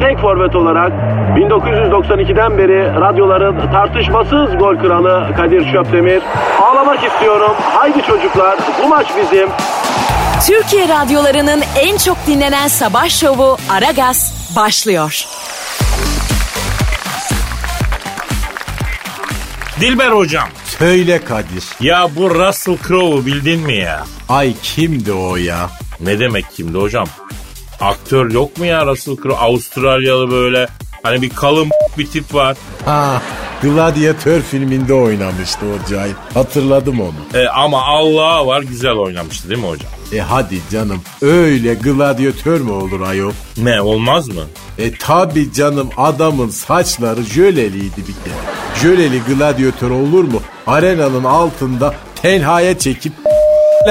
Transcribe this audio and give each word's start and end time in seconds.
tek 0.00 0.18
forvet 0.18 0.56
olarak 0.56 0.92
1992'den 1.36 2.58
beri 2.58 3.00
radyoların 3.00 3.72
tartışmasız 3.72 4.58
gol 4.58 4.76
kralı 4.76 5.34
Kadir 5.36 5.72
Şöpdemir. 5.72 6.22
Ağlamak 6.62 7.04
istiyorum. 7.04 7.52
Haydi 7.74 8.02
çocuklar 8.02 8.58
bu 8.84 8.88
maç 8.88 9.06
bizim. 9.22 9.48
Türkiye 10.46 10.88
radyolarının 10.88 11.62
en 11.80 11.96
çok 11.96 12.16
dinlenen 12.26 12.68
sabah 12.68 13.08
şovu 13.08 13.56
Aragaz 13.70 14.52
başlıyor. 14.56 15.24
Dilber 19.80 20.10
hocam. 20.10 20.48
Söyle 20.64 21.24
Kadir. 21.24 21.64
Ya 21.80 22.08
bu 22.16 22.30
Russell 22.30 22.76
Crowe'u 22.88 23.26
bildin 23.26 23.60
mi 23.60 23.74
ya? 23.76 24.04
Ay 24.28 24.54
kimdi 24.62 25.12
o 25.12 25.36
ya? 25.36 25.70
Ne 26.00 26.18
demek 26.18 26.44
kimdi 26.56 26.78
hocam? 26.78 27.06
Aktör 27.80 28.30
yok 28.30 28.58
mu 28.58 28.64
ya 28.66 28.86
Russell 28.86 29.16
Crowe? 29.16 29.36
Avustralyalı 29.36 30.30
böyle 30.30 30.68
hani 31.02 31.22
bir 31.22 31.30
kalın 31.30 31.68
bir 31.98 32.06
tip 32.06 32.34
var. 32.34 32.56
Ha, 32.84 33.22
Gladiator 33.62 34.40
filminde 34.40 34.94
oynamıştı 34.94 35.60
o 35.66 35.90
cahil. 35.90 36.12
Hatırladım 36.34 37.00
onu. 37.00 37.40
E, 37.42 37.48
ama 37.48 37.82
Allah 37.82 38.46
var 38.46 38.62
güzel 38.62 38.92
oynamıştı 38.92 39.48
değil 39.48 39.60
mi 39.60 39.68
hocam? 39.68 39.88
E 40.12 40.18
hadi 40.20 40.60
canım 40.70 41.00
öyle 41.22 41.74
gladyatör 41.74 42.60
mü 42.60 42.70
olur 42.70 43.00
ayol? 43.00 43.32
Ne 43.56 43.80
olmaz 43.80 44.28
mı? 44.28 44.42
E 44.78 44.94
tabi 44.94 45.52
canım 45.52 45.90
adamın 45.96 46.48
saçları 46.48 47.22
jöleliydi 47.22 47.96
bir 47.96 48.24
kere. 48.24 48.34
Jöleli 48.82 49.22
gladyatör 49.28 49.90
olur 49.90 50.24
mu? 50.24 50.40
Arenanın 50.66 51.24
altında 51.24 51.94
tenhaya 52.22 52.78
çekip 52.78 53.12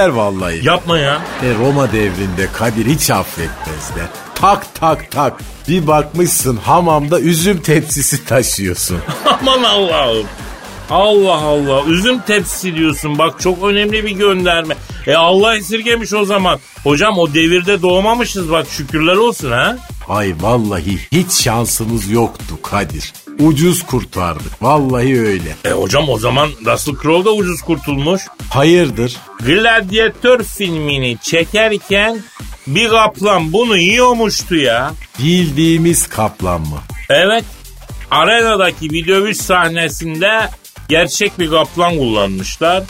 vallahi. 0.04 0.66
Yapma 0.68 0.98
ya. 1.00 1.22
E 1.44 1.54
Roma 1.60 1.92
devrinde 1.92 2.48
Kadir 2.54 2.86
hiç 2.86 3.10
affetmezler. 3.10 4.08
Tak 4.36 4.76
tak 4.76 5.12
tak. 5.12 5.34
Bir 5.68 5.88
bakmışsın 5.88 6.58
hamamda 6.58 7.20
üzüm 7.20 7.62
tepsisi 7.62 8.26
taşıyorsun. 8.26 8.98
Aman 9.42 9.64
Allah'ım. 9.64 10.26
Allah 10.90 11.38
Allah. 11.42 11.84
Üzüm 11.88 12.20
tepsisi 12.20 12.76
diyorsun. 12.76 13.18
Bak 13.18 13.42
çok 13.42 13.64
önemli 13.64 14.06
bir 14.06 14.12
gönderme. 14.12 14.76
E 15.08 15.16
Allah 15.16 15.58
esirgemiş 15.58 16.14
o 16.14 16.26
zaman. 16.26 16.60
Hocam 16.84 17.18
o 17.20 17.34
devirde 17.34 17.82
doğmamışız 17.82 18.52
bak 18.52 18.68
şükürler 18.70 19.16
olsun 19.16 19.52
ha. 19.52 19.78
Ay 20.08 20.34
vallahi 20.42 21.00
hiç 21.12 21.32
şansımız 21.32 22.12
yoktu 22.12 22.62
Kadir. 22.62 23.14
Ucuz 23.40 23.84
kurtardık. 23.84 24.62
Vallahi 24.62 25.20
öyle. 25.20 25.56
E 25.66 25.70
hocam 25.70 26.10
o 26.10 26.18
zaman 26.18 26.50
Russell 26.66 26.96
Crowe 27.02 27.26
da 27.26 27.34
ucuz 27.34 27.62
kurtulmuş. 27.62 28.22
Hayırdır? 28.50 29.18
Gladiator 29.46 30.44
filmini 30.44 31.18
çekerken 31.22 32.20
bir 32.68 32.90
kaplan 32.90 33.54
bunu 33.54 33.78
yiyormuştu 33.78 34.56
ya. 34.56 34.94
Bildiğimiz 35.20 36.08
kaplan 36.08 36.62
mı? 36.62 36.80
Evet. 37.10 37.44
Arenadaki 38.12 38.90
bir 38.90 39.08
dövüş 39.08 39.38
sahnesinde 39.38 40.50
gerçek 40.90 41.40
bir 41.40 41.50
kaplan 41.50 41.98
kullanmışlar. 41.98 42.84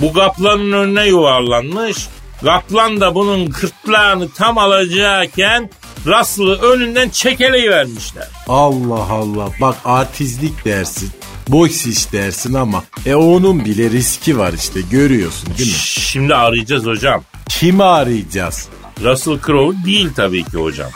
Bu 0.00 0.12
kaplanın 0.12 0.72
önüne 0.72 1.06
yuvarlanmış. 1.06 1.96
Kaplan 2.44 3.00
da 3.00 3.14
bunun 3.14 3.50
kırtlağını 3.50 4.30
tam 4.30 4.58
alacakken 4.58 5.70
Russell'ı 6.06 6.58
önünden 6.58 7.08
çekeleyivermişler. 7.08 8.28
Allah 8.48 9.06
Allah 9.10 9.48
bak 9.60 9.76
artistlik 9.84 10.64
dersin. 10.64 11.10
Boks 11.48 11.86
iş 11.86 12.12
dersin 12.12 12.54
ama 12.54 12.84
e 13.06 13.14
onun 13.14 13.64
bile 13.64 13.90
riski 13.90 14.38
var 14.38 14.52
işte 14.52 14.80
görüyorsun 14.90 15.48
değil 15.58 15.70
mi? 15.70 15.76
Şimdi 15.78 16.34
arayacağız 16.34 16.86
hocam. 16.86 17.22
Kimi 17.48 17.84
arayacağız? 17.84 18.68
Russell 19.02 19.38
Crowe 19.46 19.84
değil 19.84 20.08
tabii 20.16 20.44
ki 20.44 20.56
hocam. 20.56 20.90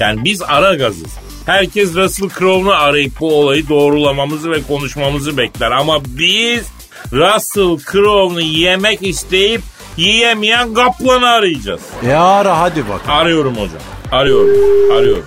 Yani 0.00 0.24
biz 0.24 0.42
ara 0.42 0.74
gazız. 0.74 1.08
Herkes 1.46 1.94
Russell 1.94 2.28
Crowe'nu 2.38 2.72
arayıp 2.72 3.20
bu 3.20 3.40
olayı 3.40 3.68
doğrulamamızı 3.68 4.50
ve 4.50 4.62
konuşmamızı 4.62 5.36
bekler. 5.36 5.70
Ama 5.70 6.04
biz 6.04 6.62
Russell 7.12 7.92
Crowe'nu 7.92 8.40
yemek 8.40 9.02
isteyip 9.02 9.62
yiyemeyen 9.96 10.74
kaplanı 10.74 11.28
arayacağız. 11.28 11.80
E 12.06 12.12
ara 12.12 12.58
hadi 12.60 12.88
bak. 12.88 13.00
Arıyorum 13.08 13.54
hocam. 13.56 13.80
Arıyorum. 14.12 14.94
Arıyorum. 14.96 15.26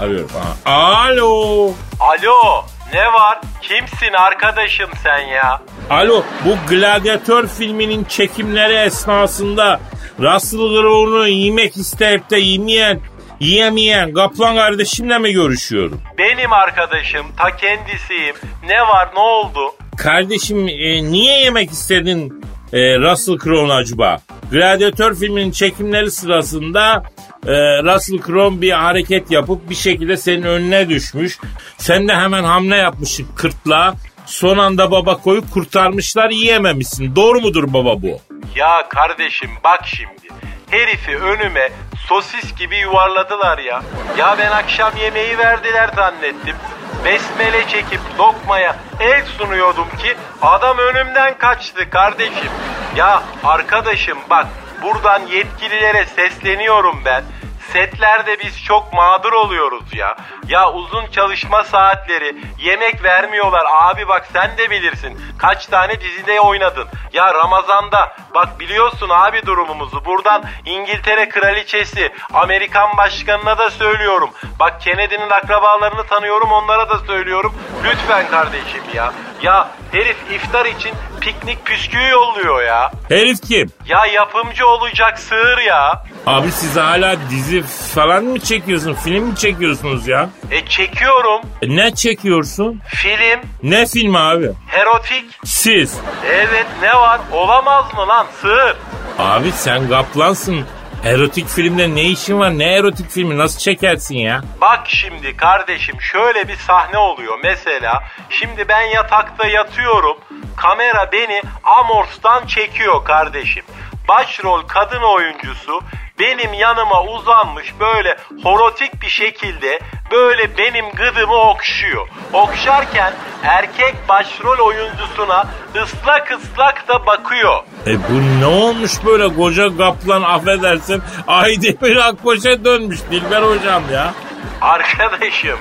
Arıyorum. 0.00 0.30
Ha. 0.64 0.72
Alo. 0.72 1.72
Alo 2.00 2.64
ne 2.94 3.06
var? 3.12 3.40
Kimsin 3.62 4.12
arkadaşım 4.12 4.90
sen 5.02 5.18
ya? 5.18 5.62
Alo 5.90 6.22
bu 6.44 6.56
Gladiator 6.70 7.46
filminin 7.46 8.04
çekimleri 8.04 8.74
esnasında 8.74 9.80
Russell 10.20 10.58
Crowe'nu 10.58 11.28
yemek 11.28 11.76
isteyip 11.76 12.30
de 12.30 12.36
yemeyen, 12.38 13.00
yiyemeyen 13.40 14.14
Kaplan 14.14 14.56
kardeşimle 14.56 15.18
mi 15.18 15.32
görüşüyorum? 15.32 16.00
Benim 16.18 16.52
arkadaşım 16.52 17.26
ta 17.36 17.56
kendisiyim. 17.56 18.34
Ne 18.68 18.80
var 18.80 19.08
ne 19.14 19.20
oldu? 19.20 19.60
Kardeşim 19.96 20.68
e, 20.68 21.02
niye 21.04 21.38
yemek 21.40 21.70
istedin 21.70 22.44
e, 22.72 22.98
Russell 22.98 23.38
Crowe'nu 23.38 23.72
acaba? 23.72 24.18
Gladiator 24.50 25.14
filminin 25.14 25.50
çekimleri 25.50 26.10
sırasında 26.10 27.02
e, 27.46 27.52
Russell 27.82 28.18
Crowe 28.26 28.60
bir 28.60 28.72
hareket 28.72 29.30
yapıp 29.30 29.70
bir 29.70 29.74
şekilde 29.74 30.16
senin 30.16 30.42
önüne 30.42 30.88
düşmüş. 30.88 31.38
Sen 31.78 32.08
de 32.08 32.14
hemen 32.14 32.44
hamle 32.44 32.76
yapmışsın 32.76 33.26
kırtla. 33.36 33.94
Son 34.26 34.58
anda 34.58 34.90
baba 34.90 35.16
koyup 35.16 35.52
kurtarmışlar 35.52 36.30
yiyememişsin. 36.30 37.16
Doğru 37.16 37.40
mudur 37.40 37.72
baba 37.72 38.02
bu? 38.02 38.20
Ya 38.56 38.88
kardeşim 38.88 39.50
bak 39.64 39.80
şimdi. 39.86 40.28
Herifi 40.70 41.16
önüme 41.16 41.70
sosis 42.08 42.54
gibi 42.54 42.76
yuvarladılar 42.76 43.58
ya. 43.58 43.82
Ya 44.18 44.38
ben 44.38 44.50
akşam 44.50 44.96
yemeği 44.96 45.38
verdiler 45.38 45.90
zannettim. 45.96 46.56
Besmele 47.04 47.68
çekip 47.68 48.00
lokmaya 48.18 48.76
el 49.00 49.24
sunuyordum 49.24 49.88
ki 49.98 50.16
adam 50.42 50.78
önümden 50.78 51.38
kaçtı 51.38 51.90
kardeşim. 51.90 52.50
Ya 52.96 53.22
arkadaşım 53.44 54.18
bak 54.30 54.46
buradan 54.82 55.26
yetkililere 55.26 56.06
sesleniyorum 56.06 57.02
ben. 57.04 57.24
Setlerde 57.72 58.38
biz 58.38 58.64
çok 58.64 58.92
mağdur 58.92 59.32
oluyoruz 59.32 59.94
ya. 59.94 60.16
Ya 60.48 60.72
uzun 60.72 61.06
çalışma 61.06 61.64
saatleri, 61.64 62.36
yemek 62.58 63.04
vermiyorlar. 63.04 63.64
Abi 63.72 64.08
bak 64.08 64.28
sen 64.32 64.58
de 64.58 64.70
bilirsin. 64.70 65.20
Kaç 65.38 65.66
tane 65.66 66.00
dizide 66.00 66.40
oynadın. 66.40 66.88
Ya 67.12 67.34
Ramazan'da 67.34 68.16
bak 68.34 68.60
biliyorsun 68.60 69.08
abi 69.08 69.46
durumumuzu. 69.46 70.04
Buradan 70.04 70.44
İngiltere 70.64 71.28
kraliçesi, 71.28 72.12
Amerikan 72.34 72.96
başkanına 72.96 73.58
da 73.58 73.70
söylüyorum. 73.70 74.30
Bak 74.60 74.80
Kennedy'nin 74.80 75.30
akrabalarını 75.30 76.06
tanıyorum 76.06 76.52
onlara 76.52 76.90
da 76.90 76.98
söylüyorum. 76.98 77.54
Lütfen 77.84 78.28
kardeşim 78.30 78.82
ya. 78.94 79.12
Ya 79.42 79.70
herif 79.92 80.16
iftar 80.34 80.66
için 80.66 80.92
piknik 81.20 81.66
püsküğü 81.66 82.08
yolluyor 82.10 82.62
ya. 82.62 82.92
Herif 83.08 83.42
kim? 83.48 83.72
Ya 83.86 84.06
yapımcı 84.06 84.66
olacak 84.66 85.18
sığır 85.18 85.58
ya. 85.58 86.04
Abi 86.26 86.52
siz 86.52 86.76
hala 86.76 87.16
dizi 87.30 87.62
falan 87.94 88.24
mı 88.24 88.40
çekiyorsun? 88.40 88.94
Film 88.94 89.24
mi 89.24 89.36
çekiyorsunuz 89.36 90.08
ya? 90.08 90.28
E 90.50 90.66
çekiyorum. 90.66 91.40
E, 91.62 91.76
ne 91.76 91.94
çekiyorsun? 91.94 92.80
Film, 92.86 93.40
Ne 93.62 93.86
film 93.86 94.16
abi? 94.16 94.50
erotik. 94.72 95.24
Siz. 95.44 95.98
Evet 96.32 96.66
ne 96.82 96.94
var? 96.94 97.20
Olamaz 97.32 97.94
mı 97.94 98.08
lan 98.08 98.26
sığır? 98.42 98.76
Abi 99.18 99.52
sen 99.52 99.88
kaplansın. 99.88 100.64
Erotik 101.08 101.48
filmde 101.48 101.94
ne 101.94 102.02
işin 102.02 102.38
var? 102.38 102.58
Ne 102.58 102.74
erotik 102.74 103.10
filmi? 103.10 103.38
Nasıl 103.38 103.58
çekersin 103.58 104.16
ya? 104.16 104.42
Bak 104.60 104.80
şimdi 104.86 105.36
kardeşim 105.36 106.00
şöyle 106.00 106.48
bir 106.48 106.56
sahne 106.56 106.98
oluyor 106.98 107.38
mesela. 107.42 108.02
Şimdi 108.30 108.68
ben 108.68 108.82
yatakta 108.82 109.46
yatıyorum. 109.46 110.16
Kamera 110.56 111.12
beni 111.12 111.42
Amors'tan 111.64 112.46
çekiyor 112.46 113.04
kardeşim. 113.04 113.64
Başrol 114.08 114.62
kadın 114.62 115.02
oyuncusu 115.02 115.80
benim 116.20 116.52
yanıma 116.52 117.04
uzanmış 117.04 117.74
böyle 117.80 118.16
horotik 118.42 119.02
bir 119.02 119.08
şekilde 119.08 119.80
böyle 120.12 120.58
benim 120.58 120.90
gıdımı 120.90 121.34
okşuyor. 121.34 122.08
Okşarken 122.32 123.12
erkek 123.42 123.94
başrol 124.08 124.58
oyuncusuna 124.66 125.46
ıslak 125.82 126.30
ıslak 126.30 126.88
da 126.88 127.06
bakıyor. 127.06 127.62
E 127.86 127.94
bu 127.98 128.40
ne 128.40 128.46
olmuş 128.46 128.92
böyle 129.06 129.34
koca 129.34 129.76
kaplan 129.76 130.22
affedersin 130.22 131.02
Aydemir 131.26 131.96
Akkoş'a 131.96 132.64
dönmüş 132.64 133.00
Dilber 133.10 133.42
hocam 133.42 133.82
ya. 133.92 134.14
Arkadaşım 134.60 135.58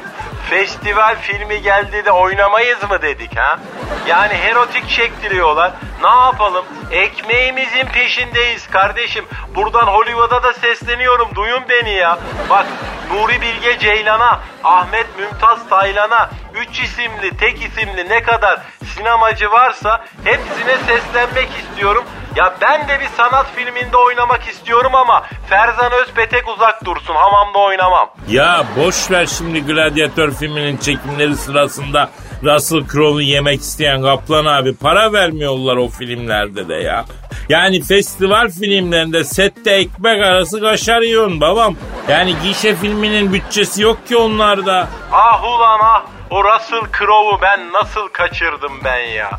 festival 0.49 1.15
filmi 1.21 1.61
geldi 1.61 2.05
de 2.05 2.11
oynamayız 2.11 2.83
mı 2.89 3.01
dedik 3.01 3.37
ha? 3.37 3.59
Yani 4.07 4.33
erotik 4.33 4.89
çektiriyorlar. 4.89 5.71
Ne 6.01 6.09
yapalım? 6.09 6.65
Ekmeğimizin 6.91 7.85
peşindeyiz 7.85 8.67
kardeşim. 8.67 9.25
Buradan 9.55 9.87
Hollywood'a 9.87 10.43
da 10.43 10.53
sesleniyorum. 10.53 11.35
Duyun 11.35 11.63
beni 11.69 11.91
ya. 11.93 12.19
Bak 12.49 12.65
Nuri 13.13 13.41
Bilge 13.41 13.79
Ceylan'a, 13.79 14.39
Ahmet 14.63 15.19
Mümtaz 15.19 15.69
Taylan'a, 15.69 16.29
üç 16.61 16.79
isimli, 16.79 17.37
tek 17.37 17.55
isimli 17.55 18.09
ne 18.09 18.23
kadar 18.23 18.59
sinemacı 18.95 19.51
varsa 19.51 20.05
hepsine 20.23 20.77
seslenmek 20.87 21.49
istiyorum. 21.63 22.03
Ya 22.35 22.55
ben 22.61 22.87
de 22.87 22.99
bir 22.99 23.07
sanat 23.17 23.55
filminde 23.55 23.97
oynamak 23.97 24.47
istiyorum 24.47 24.95
ama 24.95 25.23
Ferzan 25.49 25.91
Özpetek 25.91 26.49
uzak 26.49 26.85
dursun. 26.85 27.15
Hamamda 27.15 27.59
oynamam. 27.59 28.09
Ya 28.29 28.63
boş 28.77 29.11
ver 29.11 29.25
şimdi 29.25 29.65
Gladiator 29.65 30.31
filminin 30.31 30.77
çekimleri 30.77 31.35
sırasında 31.35 32.09
Russell 32.43 32.87
Crowe'u 32.87 33.21
yemek 33.21 33.59
isteyen 33.61 34.01
Kaplan 34.01 34.45
abi 34.45 34.75
para 34.75 35.13
vermiyorlar 35.13 35.77
o 35.77 35.87
filmlerde 35.87 36.67
de 36.67 36.75
ya. 36.75 37.05
Yani 37.49 37.81
festival 37.81 38.49
filmlerinde 38.49 39.23
sette 39.23 39.71
ekmek 39.71 40.23
arası 40.23 40.61
kaşar 40.61 41.01
yiyorsun 41.01 41.41
babam. 41.41 41.75
Yani 42.09 42.35
gişe 42.43 42.75
filminin 42.75 43.33
bütçesi 43.33 43.81
yok 43.81 44.07
ki 44.07 44.17
onlarda. 44.17 44.87
Ah 45.11 45.43
ulan 45.43 45.79
ah. 45.83 46.16
O 46.29 46.43
Russell 46.43 46.81
Crowe'u 46.99 47.41
ben 47.41 47.73
nasıl 47.73 48.07
kaçırdım 48.09 48.71
ben 48.83 48.99
ya. 48.99 49.29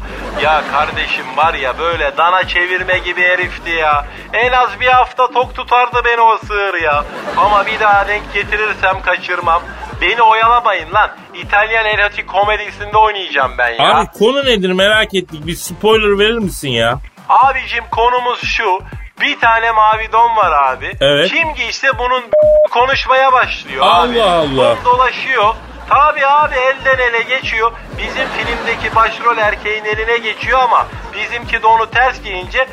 Ya 0.42 0.62
kardeşim 0.72 1.36
var 1.36 1.54
ya 1.54 1.78
böyle 1.78 2.16
dana 2.16 2.48
çevirme 2.48 2.98
gibi 2.98 3.22
herifti 3.22 3.70
ya. 3.70 4.06
En 4.32 4.52
az 4.52 4.80
bir 4.80 4.86
hafta 4.86 5.30
tok 5.30 5.54
tutardı 5.54 6.02
beni 6.04 6.20
o 6.20 6.38
sığır 6.38 6.74
ya. 6.82 7.04
Ama 7.36 7.66
bir 7.66 7.80
daha 7.80 8.08
denk 8.08 8.34
getirirsem 8.34 9.02
kaçırmam. 9.02 9.62
Beni 10.00 10.22
oyalamayın 10.22 10.92
lan. 10.92 11.10
İtalyan 11.34 11.84
erotik 11.86 12.28
komedisinde 12.28 12.96
oynayacağım 12.96 13.52
ben 13.58 13.68
ya. 13.70 13.94
Abi 13.94 14.06
konu 14.18 14.44
nedir 14.44 14.72
merak 14.72 15.14
ettik. 15.14 15.46
Bir 15.46 15.54
spoiler 15.54 16.18
verir 16.18 16.38
misin 16.38 16.70
ya? 16.70 16.98
Abicim 17.28 17.84
konumuz 17.90 18.40
şu. 18.44 18.80
Bir 19.20 19.40
tane 19.40 19.70
mavi 19.72 20.12
don 20.12 20.36
var 20.36 20.52
abi. 20.72 20.92
Evet. 21.00 21.28
Kim 21.28 21.54
giyse 21.54 21.98
bunun 21.98 22.22
konuşmaya 22.70 23.32
başlıyor 23.32 23.86
Allah 23.86 24.02
abi. 24.02 24.22
Allah. 24.22 24.76
Don 24.76 24.84
dolaşıyor. 24.84 25.54
Tabi 25.88 26.26
abi 26.26 26.54
elden 26.54 26.98
ele 26.98 27.22
geçiyor. 27.22 27.72
Bizim 27.98 28.28
filmdeki 28.28 28.96
başrol 28.96 29.38
erkeğin 29.38 29.84
eline 29.84 30.18
geçiyor 30.18 30.58
ama 30.58 30.86
bizimki 31.14 31.62
de 31.62 31.66
onu 31.66 31.90
ters 31.90 32.22
giyince 32.22 32.68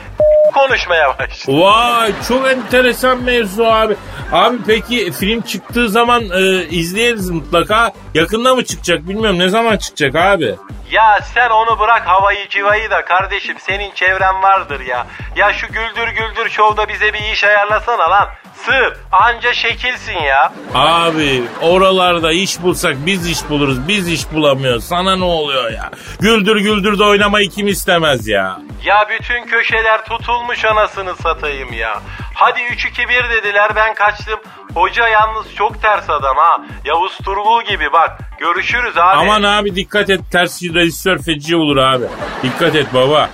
konuşmaya 0.54 1.20
başlıyor. 1.20 1.60
Vay 1.62 2.12
çok 2.28 2.48
enteresan 2.48 3.24
mevzu 3.24 3.64
abi. 3.64 3.96
Abi 4.32 4.58
peki 4.68 5.12
film 5.12 5.42
çıktığı 5.42 5.90
zaman 5.90 6.24
e, 6.24 6.64
izleyeriz 6.70 7.30
mutlaka. 7.30 7.92
Yakında 8.14 8.56
mı 8.56 8.66
çıkacak 8.66 9.08
bilmiyorum 9.08 9.40
ne 9.40 9.50
zaman 9.50 9.78
çıkacak 9.78 10.16
abi. 10.16 10.56
Ya 10.92 11.20
sen 11.34 11.50
onu 11.50 11.80
bırak 11.80 12.08
havayı 12.08 12.50
civayı 12.50 12.90
da 12.92 13.06
kardeşim 13.06 13.56
senin 13.60 13.92
çevren 13.92 14.42
vardır 14.44 14.80
ya. 14.80 15.08
Ya 15.36 15.54
şu 15.54 15.68
güldür 15.68 16.08
güldür 16.08 16.50
şovda 16.50 16.88
bize 16.88 17.14
bir 17.14 17.32
iş 17.34 17.44
ayarlasana 17.44 18.10
lan. 18.10 18.30
Sığır 18.54 18.98
anca 19.12 19.54
şekilsin 19.54 20.18
ya. 20.20 20.54
Abi 20.74 21.44
oralarda 21.62 22.32
iş 22.32 22.62
bulsak 22.62 22.96
biz 23.06 23.28
iş 23.30 23.50
buluruz. 23.50 23.88
Biz 23.88 24.10
iş 24.12 24.32
bulamıyoruz. 24.34 24.84
Sana 24.88 25.16
ne 25.16 25.24
oluyor 25.24 25.72
ya? 25.72 25.90
Güldür 26.20 26.58
güldür 26.58 27.00
de 27.00 27.04
oynamayı 27.04 27.50
kim 27.50 27.68
istemez 27.68 28.28
ya? 28.28 28.58
Ya 28.86 29.08
bütün 29.10 29.46
köşeler 29.46 30.06
tutulmuş 30.06 30.66
anasını 30.66 31.16
satayım 31.16 31.74
ya. 31.74 32.02
Hadi 32.38 32.60
3-2-1 32.60 33.30
dediler 33.30 33.72
ben 33.76 33.94
kaçtım. 33.96 34.40
Hoca 34.74 35.08
yalnız 35.08 35.56
çok 35.56 35.82
ters 35.82 36.10
adam 36.10 36.38
ha. 36.38 36.62
Yavuz 36.86 37.18
Turgul 37.18 37.64
gibi 37.64 37.94
bak. 37.94 38.20
Görüşürüz 38.40 38.98
abi. 38.98 39.18
Aman 39.18 39.44
abi 39.44 39.76
dikkat 39.76 40.10
et 40.10 40.22
ters 40.32 40.64
rejisör 40.64 41.18
feci 41.18 41.56
olur 41.56 41.78
abi. 41.78 42.06
Dikkat 42.44 42.76
et 42.76 42.94
baba. 42.94 43.30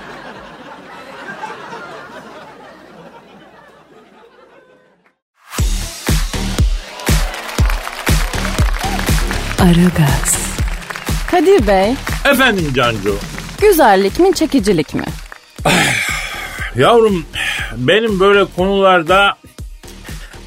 Aragaz. 9.60 10.38
Kadir 11.32 11.68
Bey, 11.68 11.96
Efendim 12.32 12.74
Cancu. 12.76 13.16
güzellik 13.62 14.20
mi 14.20 14.34
çekicilik 14.34 14.94
mi? 14.94 15.04
Yavrum 16.76 17.26
benim 17.78 18.20
böyle 18.20 18.46
konularda 18.56 19.34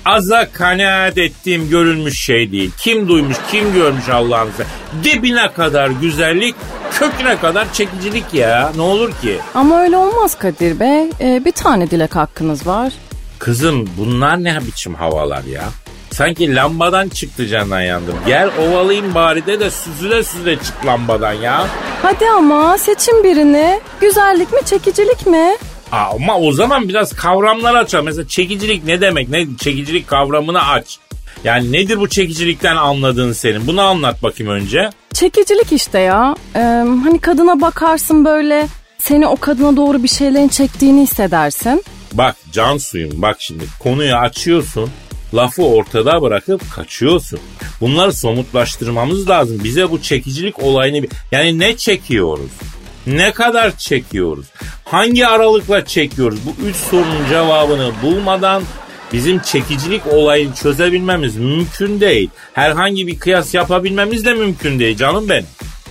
aza 0.05 0.53
kanaat 0.53 1.19
ettiğim 1.19 1.69
görülmüş 1.69 2.25
şey 2.25 2.53
değil. 2.53 2.71
Kim 2.79 3.09
duymuş 3.09 3.37
kim 3.51 3.75
görmüş 3.75 4.09
Allah'ını 4.09 4.51
seversen. 4.53 4.67
Dibine 5.05 5.53
kadar 5.53 5.89
güzellik 5.91 6.55
köküne 6.99 7.37
kadar 7.41 7.73
çekicilik 7.73 8.35
ya 8.35 8.73
ne 8.77 8.83
olur 8.83 9.13
ki. 9.23 9.39
Ama 9.55 9.83
öyle 9.83 9.97
olmaz 9.97 10.39
Kadir 10.39 10.81
Bey. 10.81 11.11
Ee, 11.21 11.43
bir 11.45 11.53
tane 11.53 11.91
dilek 11.91 12.17
hakkınız 12.17 12.67
var. 12.67 12.93
Kızım 13.39 13.91
bunlar 13.99 14.45
ne 14.45 14.59
biçim 14.67 14.95
havalar 14.95 15.45
ya? 15.45 15.65
Sanki 16.11 16.55
lambadan 16.55 17.09
çıktı 17.09 17.47
candan 17.47 17.81
yandım. 17.81 18.15
Gel 18.27 18.51
ovalayayım 18.59 19.15
bari 19.15 19.47
de 19.47 19.61
de 19.61 19.71
süzüle 19.71 20.23
süzüle 20.25 20.57
çık 20.57 20.87
lambadan 20.87 21.33
ya. 21.33 21.67
Hadi 22.03 22.27
ama 22.29 22.79
seçin 22.79 23.25
birini. 23.25 23.81
Güzellik 24.01 24.53
mi 24.53 24.61
çekicilik 24.65 25.27
mi? 25.27 25.57
Ama 25.95 26.39
o 26.39 26.53
zaman 26.53 26.89
biraz 26.89 27.13
kavramlar 27.13 27.75
açalım. 27.75 28.05
Mesela 28.05 28.29
çekicilik 28.29 28.85
ne 28.85 29.01
demek? 29.01 29.29
Ne 29.29 29.47
çekicilik 29.61 30.09
kavramını 30.09 30.69
aç. 30.69 30.99
Yani 31.45 31.73
nedir 31.73 32.01
bu 32.01 32.09
çekicilikten 32.09 32.77
anladığın 32.77 33.33
senin? 33.33 33.67
Bunu 33.67 33.81
anlat 33.81 34.23
bakayım 34.23 34.53
önce. 34.53 34.91
Çekicilik 35.13 35.73
işte 35.73 35.99
ya. 35.99 36.35
Ee, 36.57 36.59
hani 37.05 37.19
kadına 37.19 37.61
bakarsın 37.61 38.25
böyle 38.25 38.67
seni 38.99 39.27
o 39.27 39.37
kadına 39.37 39.77
doğru 39.77 40.03
bir 40.03 40.09
şeylerin 40.09 40.49
çektiğini 40.49 41.03
hissedersin. 41.03 41.85
Bak 42.13 42.37
can 42.53 42.79
suyum 42.79 43.23
bak 43.23 43.37
şimdi 43.39 43.65
konuyu 43.81 44.15
açıyorsun. 44.15 44.91
Lafı 45.35 45.63
ortada 45.63 46.23
bırakıp 46.23 46.73
kaçıyorsun. 46.73 47.39
Bunları 47.81 48.13
somutlaştırmamız 48.13 49.29
lazım. 49.29 49.61
Bize 49.65 49.91
bu 49.91 50.03
çekicilik 50.03 50.63
olayını 50.63 51.07
yani 51.33 51.59
ne 51.59 51.77
çekiyoruz? 51.77 52.51
Ne 53.07 53.33
kadar 53.33 53.77
çekiyoruz? 53.77 54.47
Hangi 54.85 55.27
aralıkla 55.27 55.85
çekiyoruz? 55.85 56.39
Bu 56.47 56.67
üç 56.67 56.77
sorunun 56.77 57.29
cevabını 57.29 57.91
bulmadan 58.03 58.63
bizim 59.13 59.39
çekicilik 59.39 60.07
olayını 60.07 60.55
çözebilmemiz 60.55 61.37
mümkün 61.37 62.01
değil. 62.01 62.31
Herhangi 62.53 63.07
bir 63.07 63.19
kıyas 63.19 63.55
yapabilmemiz 63.55 64.25
de 64.25 64.35
mümkün 64.35 64.79
değil 64.79 64.97
canım 64.97 65.29
benim. 65.29 65.47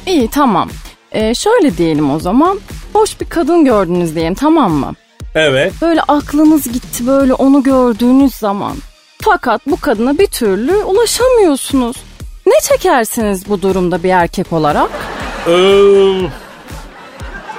İyi 0.07 0.29
tamam. 0.29 0.69
Ee, 1.11 1.33
şöyle 1.35 1.77
diyelim 1.77 2.11
o 2.11 2.19
zaman. 2.19 2.59
Hoş 2.93 3.21
bir 3.21 3.25
kadın 3.25 3.65
gördünüz 3.65 4.15
diyelim 4.15 4.35
tamam 4.35 4.71
mı? 4.71 4.93
Evet. 5.35 5.73
Böyle 5.81 6.01
aklınız 6.01 6.71
gitti 6.71 7.07
böyle 7.07 7.33
onu 7.33 7.63
gördüğünüz 7.63 8.33
zaman. 8.35 8.77
Fakat 9.21 9.61
bu 9.67 9.79
kadına 9.79 10.17
bir 10.17 10.27
türlü 10.27 10.75
ulaşamıyorsunuz. 10.75 11.95
Ne 12.45 12.53
çekersiniz 12.63 13.49
bu 13.49 13.61
durumda 13.61 14.03
bir 14.03 14.09
erkek 14.09 14.53
olarak? 14.53 14.89
Ee, 15.47 15.51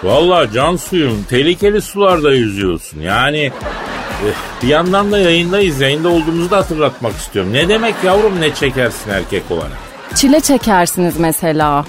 Valla 0.04 0.52
can 0.52 0.76
suyum 0.76 1.24
tehlikeli 1.30 1.82
sularda 1.82 2.32
yüzüyorsun. 2.34 3.00
Yani 3.00 3.38
eh, 3.38 4.62
bir 4.62 4.68
yandan 4.68 5.12
da 5.12 5.18
yayındayız. 5.18 5.80
Yayında 5.80 6.08
olduğumuzu 6.08 6.50
da 6.50 6.56
hatırlatmak 6.56 7.16
istiyorum. 7.16 7.52
Ne 7.52 7.68
demek 7.68 7.94
yavrum 8.04 8.40
ne 8.40 8.54
çekersin 8.54 9.10
erkek 9.10 9.50
olarak? 9.50 9.78
Çile 10.14 10.40
çekersiniz 10.40 11.18
mesela. 11.18 11.84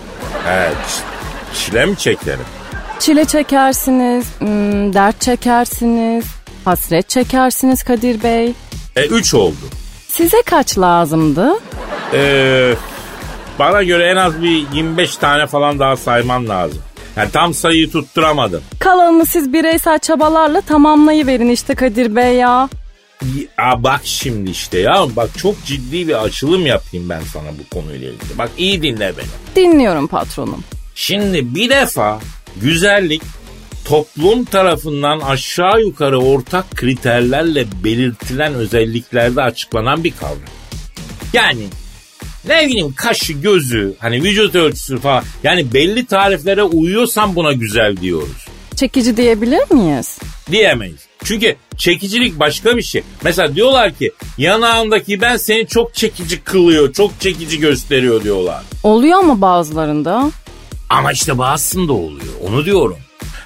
Evet, 0.49 1.03
çile 1.53 1.85
mi 1.85 1.97
çekerim? 1.97 2.45
Çile 2.99 3.25
çekersiniz, 3.25 4.25
hmm, 4.39 4.93
dert 4.93 5.21
çekersiniz, 5.21 6.25
hasret 6.65 7.09
çekersiniz 7.09 7.83
Kadir 7.83 8.23
Bey. 8.23 8.53
E 8.95 9.05
3 9.05 9.33
oldu. 9.33 9.55
Size 10.07 10.41
kaç 10.45 10.77
lazımdı? 10.77 11.49
Ee, 12.13 12.73
bana 13.59 13.83
göre 13.83 14.09
en 14.09 14.15
az 14.15 14.41
bir 14.43 14.65
25 14.73 15.17
tane 15.17 15.47
falan 15.47 15.79
daha 15.79 15.95
sayman 15.95 16.49
lazım. 16.49 16.81
Yani 17.15 17.31
tam 17.31 17.53
sayıyı 17.53 17.91
tutturamadım. 17.91 18.61
Kalanını 18.79 19.25
siz 19.25 19.53
bireysel 19.53 19.99
çabalarla 19.99 20.61
tamamlayıverin 20.61 21.49
işte 21.49 21.75
Kadir 21.75 22.15
Bey 22.15 22.35
ya. 22.35 22.69
Ya 23.57 23.83
bak 23.83 24.01
şimdi 24.03 24.51
işte 24.51 24.79
ya 24.79 25.05
bak 25.15 25.29
çok 25.37 25.65
ciddi 25.65 26.07
bir 26.07 26.23
açılım 26.23 26.65
yapayım 26.65 27.09
ben 27.09 27.21
sana 27.33 27.47
bu 27.59 27.75
konuyla 27.75 28.07
ilgili. 28.09 28.37
Bak 28.37 28.49
iyi 28.57 28.81
dinle 28.81 29.13
beni. 29.17 29.55
Dinliyorum 29.55 30.07
patronum. 30.07 30.63
Şimdi 30.95 31.55
bir 31.55 31.69
defa 31.69 32.19
güzellik 32.55 33.21
toplum 33.85 34.45
tarafından 34.45 35.19
aşağı 35.19 35.81
yukarı 35.81 36.19
ortak 36.19 36.71
kriterlerle 36.71 37.65
belirtilen 37.83 38.53
özelliklerde 38.53 39.41
açıklanan 39.41 40.03
bir 40.03 40.11
kavram. 40.11 40.39
Yani 41.33 41.63
ne 42.47 42.67
bileyim 42.67 42.93
kaşı 42.93 43.33
gözü 43.33 43.93
hani 43.99 44.23
vücut 44.23 44.55
ölçüsü 44.55 44.97
falan 44.99 45.23
yani 45.43 45.73
belli 45.73 46.05
tariflere 46.05 46.63
uyuyorsan 46.63 47.35
buna 47.35 47.53
güzel 47.53 47.97
diyoruz. 47.97 48.45
Çekici 48.75 49.17
diyebilir 49.17 49.71
miyiz? 49.71 50.17
Diyemeyiz. 50.51 50.99
Çünkü 51.23 51.55
çekicilik 51.77 52.39
başka 52.39 52.77
bir 52.77 52.81
şey. 52.81 53.03
Mesela 53.23 53.55
diyorlar 53.55 53.93
ki 53.93 54.11
yanağındaki 54.37 55.21
ben 55.21 55.37
seni 55.37 55.67
çok 55.67 55.93
çekici 55.93 56.41
kılıyor, 56.41 56.93
çok 56.93 57.19
çekici 57.19 57.59
gösteriyor 57.59 58.23
diyorlar. 58.23 58.63
Oluyor 58.83 59.19
ama 59.19 59.41
bazılarında. 59.41 60.31
Ama 60.89 61.11
işte 61.11 61.37
bazısında 61.37 61.93
oluyor. 61.93 62.33
Onu 62.47 62.65
diyorum. 62.65 62.97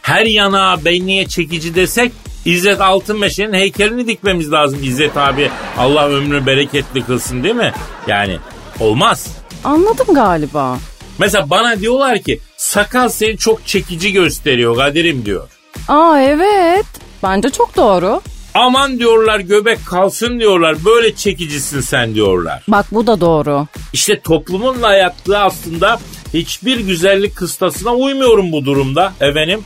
Her 0.02 0.26
yanağa 0.26 0.86
ben 0.86 1.08
niye 1.08 1.28
çekici 1.28 1.76
desek 1.76 2.12
İzzet 2.46 2.82
Altınmeşe'nin 2.82 3.54
heykelini 3.54 4.08
dikmemiz 4.08 4.52
lazım. 4.52 4.80
İzzet 4.84 5.18
abi 5.18 5.50
Allah 5.78 6.08
ömrü 6.10 6.46
bereketli 6.46 7.06
kılsın 7.06 7.44
değil 7.44 7.56
mi? 7.56 7.74
Yani 8.08 8.38
olmaz. 8.80 9.28
Anladım 9.64 10.16
galiba. 10.16 10.78
Mesela 11.20 11.50
bana 11.50 11.80
diyorlar 11.80 12.20
ki 12.20 12.40
sakal 12.58 13.10
seni 13.10 13.38
çok 13.38 13.68
çekici 13.68 14.14
gösteriyor 14.14 14.76
Kadir'im 14.78 15.26
diyor. 15.26 15.50
Aa 15.88 16.20
evet. 16.22 16.86
Bence 17.24 17.50
çok 17.50 17.76
doğru. 17.78 18.22
Aman 18.54 19.00
diyorlar 19.00 19.40
göbek 19.40 19.86
kalsın 19.86 20.40
diyorlar. 20.40 20.78
Böyle 20.86 21.16
çekicisin 21.16 21.82
sen 21.82 22.16
diyorlar. 22.16 22.64
Bak 22.68 22.86
bu 22.92 23.08
da 23.08 23.22
doğru. 23.22 23.68
İşte 23.94 24.20
toplumun 24.20 24.82
dayattığı 24.82 25.38
aslında 25.38 26.00
hiçbir 26.34 26.80
güzellik 26.80 27.36
kıstasına 27.36 27.96
uymuyorum 27.96 28.52
bu 28.52 28.66
durumda 28.66 29.14
efendim. 29.22 29.62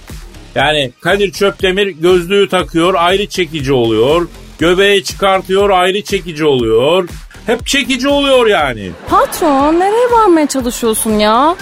Yani 0.56 0.92
Kadir 1.02 1.32
Çöptemir 1.32 1.88
gözlüğü 1.88 2.50
takıyor 2.50 2.94
ayrı 2.98 3.28
çekici 3.28 3.74
oluyor. 3.74 4.28
Göbeği 4.60 5.04
çıkartıyor 5.04 5.70
ayrı 5.70 6.02
çekici 6.02 6.46
oluyor. 6.46 7.10
Hep 7.46 7.68
çekici 7.68 8.08
oluyor 8.08 8.48
yani. 8.48 8.92
Patron 9.10 9.80
nereye 9.80 10.12
varmaya 10.12 10.48
çalışıyorsun 10.48 11.12
ya? 11.12 11.56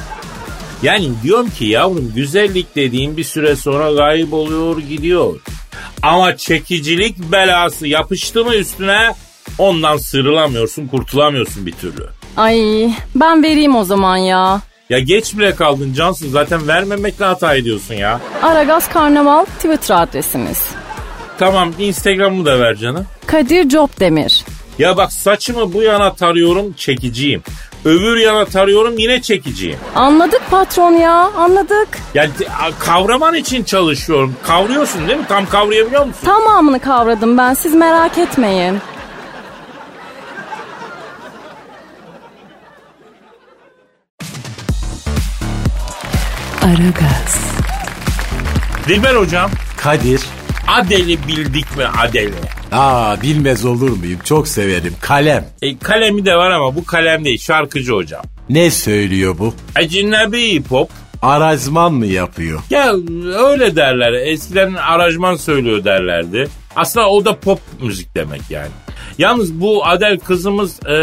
Yani 0.84 1.10
diyorum 1.24 1.50
ki 1.50 1.66
yavrum 1.66 2.12
güzellik 2.16 2.76
dediğin 2.76 3.18
bir 3.18 3.24
süre 3.24 3.56
sonra 3.56 3.92
gayip 3.92 4.34
oluyor 4.34 4.78
gidiyor. 4.78 5.40
Ama 6.02 6.38
çekicilik 6.38 7.18
belası 7.32 7.88
yapıştı 7.88 8.46
mı 8.46 8.56
üstüne 8.56 9.12
ondan 9.58 9.98
sıyrılamıyorsun 9.98 10.88
kurtulamıyorsun 10.88 11.66
bir 11.66 11.72
türlü. 11.72 12.08
Ay 12.38 12.90
ben 13.16 13.44
vereyim 13.44 13.76
o 13.76 13.84
zaman 13.84 14.18
ya. 14.18 14.62
Ya 14.90 15.00
geç 15.00 15.38
bile 15.38 15.56
kaldın 15.56 15.94
Cansın 15.94 16.30
zaten 16.30 16.68
vermemekle 16.68 17.26
hata 17.26 17.56
ediyorsun 17.56 17.94
ya. 17.94 18.20
Aragaz 18.42 18.90
Karnaval 18.90 19.46
Twitter 19.46 20.02
adresimiz. 20.02 20.64
Tamam 21.40 21.72
Instagram'ı 21.80 22.46
da 22.46 22.60
ver 22.60 22.76
canım. 22.76 23.06
Kadir 23.26 23.70
Copdemir. 23.70 24.46
Ya 24.82 24.98
bak 24.98 25.14
saçımı 25.14 25.74
bu 25.74 25.82
yana 25.82 26.14
tarıyorum 26.14 26.74
çekiciyim. 26.74 27.44
Öbür 27.86 28.18
yana 28.18 28.46
tarıyorum 28.46 28.98
yine 28.98 29.22
çekiciyim. 29.22 29.78
Anladık 29.96 30.42
patron 30.52 30.92
ya 30.92 31.14
anladık. 31.14 31.88
Yani 32.14 32.30
kavraman 32.80 33.36
için 33.36 33.64
çalışıyorum. 33.64 34.36
Kavruyorsun 34.44 35.08
değil 35.08 35.20
mi? 35.20 35.26
Tam 35.30 35.46
kavrayabiliyor 35.50 36.06
musun? 36.06 36.26
Tamamını 36.26 36.80
kavradım 36.80 37.38
ben 37.38 37.54
siz 37.54 37.74
merak 37.74 38.18
etmeyin. 38.18 38.80
Aragaz. 46.62 47.54
Dilber 48.88 49.16
hocam. 49.16 49.52
Kadir. 49.78 50.22
Adeli 50.68 51.28
bildik 51.28 51.78
mi 51.78 51.86
Adeli? 52.02 52.61
Aa 52.72 53.22
bilmez 53.22 53.66
olur 53.66 53.90
muyum? 53.90 54.20
Çok 54.24 54.48
severim. 54.48 54.94
Kalem. 55.02 55.46
E, 55.62 55.78
kalemi 55.78 56.26
de 56.26 56.36
var 56.36 56.52
ama 56.52 56.76
bu 56.76 56.86
kalem 56.86 57.26
değil 57.26 57.40
şarkıcı 57.40 57.92
hocam. 57.94 58.22
Ne 58.50 58.72
söylüyor 58.72 59.36
bu? 59.40 59.54
Ecnebi 59.80 60.64
pop. 60.64 60.90
Aranjman 61.22 61.94
mı 61.94 62.06
yapıyor? 62.06 62.62
Ya 62.70 62.94
öyle 63.50 63.76
derler. 63.76 64.14
Eskiden 64.14 64.74
aranjman 64.74 65.36
söylüyor 65.36 65.84
derlerdi. 65.84 66.48
Aslında 66.76 67.10
o 67.10 67.26
da 67.26 67.40
pop 67.40 67.60
müzik 67.82 68.16
demek 68.16 68.42
yani. 68.50 68.72
Yalnız 69.18 69.62
bu 69.62 69.86
Adel 69.86 70.20
kızımız 70.20 70.80
e, 70.86 70.94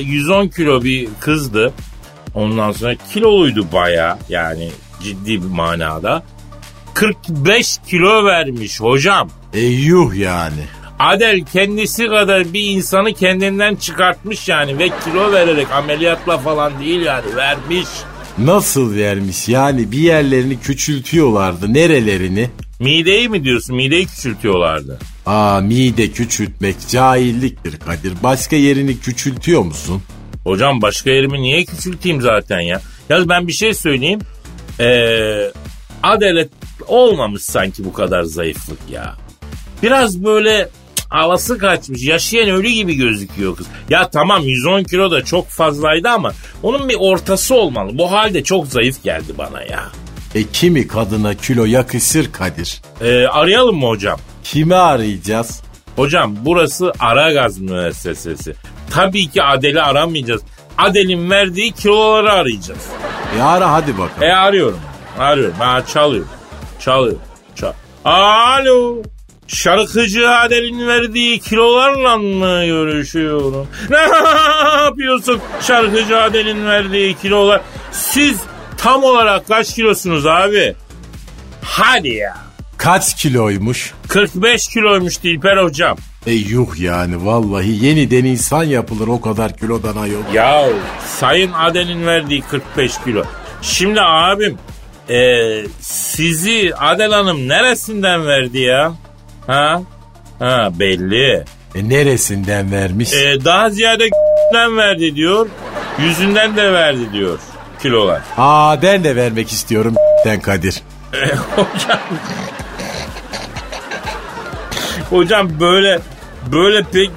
110 0.00 0.48
kilo 0.48 0.84
bir 0.84 1.08
kızdı. 1.20 1.72
Ondan 2.34 2.72
sonra 2.72 2.94
kiloluydu 3.12 3.66
baya 3.72 4.18
yani 4.28 4.70
ciddi 5.02 5.42
bir 5.42 5.48
manada. 5.48 6.22
45 6.94 7.78
kilo 7.88 8.24
vermiş 8.24 8.80
hocam. 8.80 9.30
E 9.54 9.60
yuh 9.60 10.14
yani. 10.14 10.64
Adel 10.98 11.40
kendisi 11.52 12.06
kadar 12.06 12.52
bir 12.52 12.64
insanı 12.64 13.14
kendinden 13.14 13.76
çıkartmış 13.76 14.48
yani 14.48 14.78
ve 14.78 14.88
kilo 15.04 15.32
vererek 15.32 15.70
ameliyatla 15.72 16.38
falan 16.38 16.80
değil 16.80 17.00
yani 17.00 17.36
vermiş. 17.36 17.88
Nasıl 18.38 18.94
vermiş 18.96 19.48
yani 19.48 19.92
bir 19.92 19.98
yerlerini 19.98 20.60
küçültüyorlardı 20.60 21.74
nerelerini? 21.74 22.50
Mideyi 22.80 23.28
mi 23.28 23.44
diyorsun 23.44 23.76
mideyi 23.76 24.06
küçültüyorlardı. 24.06 24.98
Aa 25.26 25.60
mide 25.60 26.10
küçültmek 26.10 26.76
cahilliktir 26.88 27.78
Kadir. 27.78 28.12
Başka 28.22 28.56
yerini 28.56 29.00
küçültüyor 29.00 29.62
musun? 29.62 30.02
Hocam 30.44 30.82
başka 30.82 31.10
yerimi 31.10 31.42
niye 31.42 31.64
küçülteyim 31.64 32.20
zaten 32.20 32.60
ya? 32.60 32.80
Yalnız 33.08 33.28
ben 33.28 33.48
bir 33.48 33.52
şey 33.52 33.74
söyleyeyim. 33.74 34.20
Ee, 34.80 35.52
adalet 36.02 36.50
olmamış 36.86 37.42
sanki 37.42 37.84
bu 37.84 37.92
kadar 37.92 38.22
zayıflık 38.22 38.78
ya. 38.90 39.14
Biraz 39.82 40.24
böyle 40.24 40.68
havası 41.08 41.58
kaçmış. 41.58 42.02
Yaşayan 42.02 42.48
ölü 42.48 42.68
gibi 42.68 42.94
gözüküyor 42.94 43.56
kız. 43.56 43.66
Ya 43.90 44.10
tamam 44.10 44.42
110 44.42 44.82
kilo 44.82 45.10
da 45.10 45.24
çok 45.24 45.48
fazlaydı 45.48 46.08
ama 46.08 46.32
onun 46.62 46.88
bir 46.88 46.96
ortası 47.00 47.54
olmalı. 47.54 47.90
Bu 47.98 48.12
halde 48.12 48.44
çok 48.44 48.66
zayıf 48.66 49.02
geldi 49.02 49.32
bana 49.38 49.62
ya. 49.62 49.84
E 50.34 50.42
kimi 50.52 50.88
kadına 50.88 51.34
kilo 51.34 51.64
yakışır 51.64 52.32
Kadir? 52.32 52.82
Ee, 53.00 53.26
arayalım 53.26 53.76
mı 53.76 53.86
hocam? 53.86 54.18
Kimi 54.44 54.74
arayacağız? 54.74 55.60
Hocam 55.96 56.36
burası 56.40 56.92
Aragaz 56.98 57.58
müessesesi. 57.58 58.54
Tabii 58.90 59.30
ki 59.30 59.42
Adel'i 59.42 59.82
aramayacağız. 59.82 60.42
Adel'in 60.78 61.30
verdiği 61.30 61.72
kiloları 61.72 62.32
arayacağız. 62.32 62.86
E 63.38 63.42
ara 63.42 63.72
hadi 63.72 63.98
bakalım. 63.98 64.22
E 64.22 64.32
arıyorum. 64.32 64.80
Arıyorum. 65.18 65.54
Ha 65.58 65.86
çalıyor. 65.86 66.24
Çalıyor. 66.80 67.16
Çal. 67.56 67.72
Alo. 68.04 69.02
Şarkıcı 69.48 70.30
Adel'in 70.30 70.86
verdiği 70.86 71.40
kilolarla 71.40 72.16
mı 72.16 72.66
görüşüyorum? 72.66 73.68
Ne 73.90 73.98
yapıyorsun 74.84 75.40
şarkıcı 75.60 76.18
Adel'in 76.18 76.66
verdiği 76.66 77.14
kilolar? 77.14 77.60
Siz 77.92 78.38
tam 78.78 79.04
olarak 79.04 79.48
kaç 79.48 79.74
kilosunuz 79.74 80.26
abi? 80.26 80.74
Hadi 81.62 82.08
ya. 82.08 82.36
Kaç 82.78 83.22
kiloymuş? 83.22 83.92
45 84.08 84.68
kiloymuş 84.68 85.22
Dilper 85.22 85.56
hocam. 85.56 85.96
E 86.26 86.32
yuh 86.32 86.80
yani 86.80 87.26
vallahi 87.26 87.84
yeniden 87.84 88.24
insan 88.24 88.64
yapılır 88.64 89.08
o 89.08 89.20
kadar 89.20 89.56
kilodan 89.56 89.96
ayol. 89.96 90.22
Ya 90.34 90.68
Sayın 91.06 91.52
Adel'in 91.52 92.06
verdiği 92.06 92.42
45 92.42 92.92
kilo. 93.04 93.24
Şimdi 93.62 94.00
abim 94.00 94.58
e, 95.10 95.18
sizi 95.80 96.72
Adel 96.78 97.12
Hanım 97.12 97.48
neresinden 97.48 98.26
verdi 98.26 98.58
ya? 98.58 98.92
Ha? 99.46 99.82
Ha 100.38 100.70
belli. 100.78 101.44
E 101.74 101.88
neresinden 101.88 102.72
vermiş? 102.72 103.12
E, 103.12 103.44
daha 103.44 103.70
ziyade 103.70 104.08
verdi 104.76 105.14
diyor. 105.16 105.48
Yüzünden 105.98 106.56
de 106.56 106.72
verdi 106.72 107.12
diyor 107.12 107.38
kilolar. 107.82 108.22
Aa 108.36 108.82
ben 108.82 109.04
de 109.04 109.16
vermek 109.16 109.52
istiyorum 109.52 109.94
den 110.24 110.40
Kadir. 110.42 110.82
hocam 111.56 111.98
Hocam 115.10 115.60
böyle 115.60 115.98
böyle 116.52 116.82
pek 116.82 117.10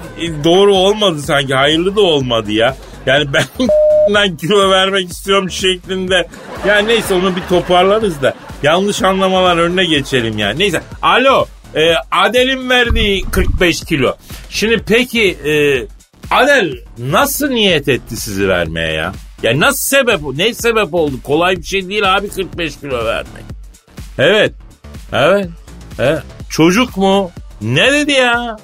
doğru 0.44 0.74
olmadı 0.74 1.22
sanki. 1.22 1.54
Hayırlı 1.54 1.96
da 1.96 2.00
olmadı 2.00 2.52
ya. 2.52 2.76
Yani 3.06 3.24
ben 3.32 3.44
kilo 4.36 4.70
vermek 4.70 5.10
istiyorum 5.10 5.50
şeklinde. 5.50 6.28
Yani 6.68 6.88
neyse 6.88 7.14
onu 7.14 7.36
bir 7.36 7.42
toparlarız 7.48 8.22
da. 8.22 8.34
Yanlış 8.62 9.02
anlamalar 9.02 9.56
önüne 9.56 9.84
geçelim 9.84 10.38
yani. 10.38 10.58
Neyse. 10.58 10.80
Alo. 11.02 11.46
E, 11.76 11.94
Adel'in 12.10 12.70
verdiği 12.70 13.24
45 13.30 13.84
kilo. 13.84 14.14
Şimdi 14.50 14.82
peki 14.86 15.30
e, 15.30 15.52
Adel 16.30 16.76
nasıl 16.98 17.48
niyet 17.48 17.88
etti 17.88 18.16
sizi 18.16 18.48
vermeye 18.48 18.92
ya? 18.92 19.12
Ya 19.42 19.60
nasıl 19.60 19.98
sebep 19.98 20.20
ne 20.36 20.54
sebep 20.54 20.94
oldu? 20.94 21.14
Kolay 21.22 21.56
bir 21.56 21.62
şey 21.62 21.88
değil 21.88 22.16
abi 22.16 22.28
45 22.28 22.80
kilo 22.80 23.04
vermek. 23.04 23.44
Evet. 24.18 24.52
Evet. 25.12 25.48
evet. 25.98 26.22
Çocuk 26.50 26.96
mu? 26.96 27.30
Ne 27.60 27.92
dedi 27.92 28.12
ya? 28.12 28.56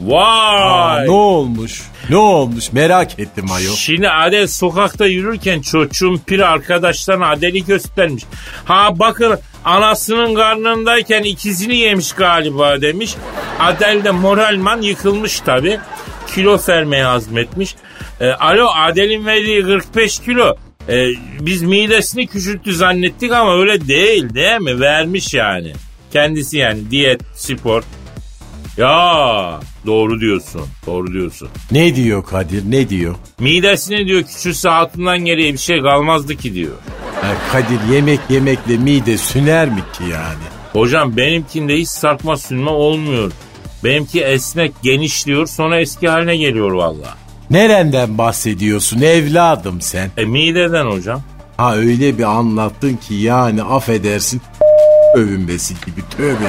Vay. 0.00 1.06
Ne 1.06 1.10
olmuş? 1.10 1.82
Ne 2.10 2.16
olmuş? 2.16 2.72
Merak 2.72 3.18
ettim 3.18 3.50
ayol. 3.52 3.74
Şimdi 3.74 4.10
Adel 4.10 4.46
sokakta 4.46 5.06
yürürken 5.06 5.60
çocuğun 5.60 6.20
pir 6.26 6.52
arkadaşlarına 6.52 7.30
Adel'i 7.30 7.64
göstermiş. 7.64 8.24
Ha 8.64 8.98
bakın 8.98 9.38
anasının 9.64 10.34
karnındayken 10.34 11.22
ikizini 11.22 11.76
yemiş 11.76 12.12
galiba 12.12 12.80
demiş. 12.80 13.14
Adel 13.60 14.04
de 14.04 14.10
moralman 14.10 14.82
yıkılmış 14.82 15.40
tabi. 15.40 15.78
Kilo 16.34 16.58
vermeye 16.68 17.06
azmetmiş. 17.06 17.74
E, 18.20 18.28
alo 18.30 18.68
Adel'in 18.76 19.26
verdiği 19.26 19.62
45 19.62 20.18
kilo. 20.18 20.56
E, 20.88 21.06
biz 21.40 21.62
midesini 21.62 22.26
küçülttü 22.26 22.74
zannettik 22.74 23.32
ama 23.32 23.60
öyle 23.60 23.88
değil 23.88 24.34
değil 24.34 24.60
mi? 24.60 24.80
Vermiş 24.80 25.34
yani. 25.34 25.72
Kendisi 26.12 26.58
yani 26.58 26.90
diyet, 26.90 27.20
spor. 27.34 27.82
Ya 28.80 29.60
doğru 29.86 30.20
diyorsun. 30.20 30.62
Doğru 30.86 31.12
diyorsun. 31.12 31.48
Ne 31.70 31.96
diyor 31.96 32.24
Kadir 32.24 32.70
ne 32.70 32.88
diyor? 32.88 33.14
Midesini 33.40 34.06
diyor 34.06 34.22
küçülse 34.22 34.68
hatından 34.68 35.18
geriye 35.18 35.52
bir 35.52 35.58
şey 35.58 35.80
kalmazdı 35.82 36.36
ki 36.36 36.54
diyor. 36.54 36.72
Ha, 37.22 37.28
Kadir 37.52 37.94
yemek 37.94 38.20
yemekle 38.30 38.76
mide 38.76 39.18
süner 39.18 39.68
mi 39.68 39.82
ki 39.92 40.02
yani? 40.12 40.44
Hocam 40.72 41.16
benimkinde 41.16 41.76
hiç 41.76 41.88
sarkma 41.88 42.36
sünme 42.36 42.70
olmuyor. 42.70 43.32
Benimki 43.84 44.20
esnek 44.20 44.72
genişliyor 44.82 45.46
sonra 45.46 45.80
eski 45.80 46.08
haline 46.08 46.36
geliyor 46.36 46.70
valla. 46.72 47.14
Nereden 47.50 48.18
bahsediyorsun 48.18 49.00
evladım 49.00 49.80
sen? 49.80 50.10
E 50.16 50.24
mideden 50.24 50.86
hocam. 50.86 51.22
Ha 51.56 51.76
öyle 51.76 52.18
bir 52.18 52.22
anlattın 52.24 52.96
ki 52.96 53.14
yani 53.14 53.62
affedersin 53.62 54.40
övünmesi 55.14 55.74
gibi 55.86 56.00
tövbe 56.16 56.44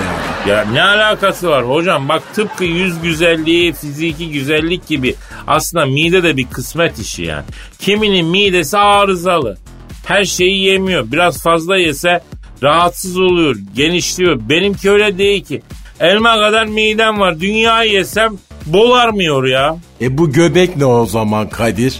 ya. 0.48 0.56
Ya 0.56 0.66
ne 0.66 0.84
alakası 0.84 1.50
var 1.50 1.70
hocam 1.70 2.10
bak 2.10 2.24
tıpkı 2.34 2.64
yüz 2.64 3.02
güzelliği 3.02 3.74
fiziki 3.74 4.32
güzellik 4.32 4.88
gibi 4.88 5.16
aslında 5.48 5.86
mide 5.86 6.24
de 6.24 6.38
bir 6.38 6.48
kısmet 6.48 7.00
işi 7.00 7.24
yani. 7.24 7.46
Kiminin 7.80 8.26
midesi 8.26 8.78
arızalı. 8.78 9.58
Her 10.06 10.26
şeyi 10.26 10.64
yemiyor. 10.64 11.12
Biraz 11.12 11.44
fazla 11.44 11.78
yese 11.78 12.22
rahatsız 12.64 13.18
oluyor, 13.18 13.56
genişliyor. 13.76 14.40
Benimki 14.50 14.92
öyle 14.92 15.18
değil 15.18 15.44
ki. 15.44 15.62
Elma 16.00 16.40
kadar 16.40 16.66
midem 16.66 17.20
var. 17.20 17.40
Dünyayı 17.40 17.92
yesem 17.92 18.38
bolarmıyor 18.66 19.48
ya. 19.48 19.78
E 20.02 20.18
bu 20.18 20.32
göbek 20.32 20.78
ne 20.78 20.86
o 20.86 21.06
zaman 21.06 21.50
Kadir? 21.50 22.00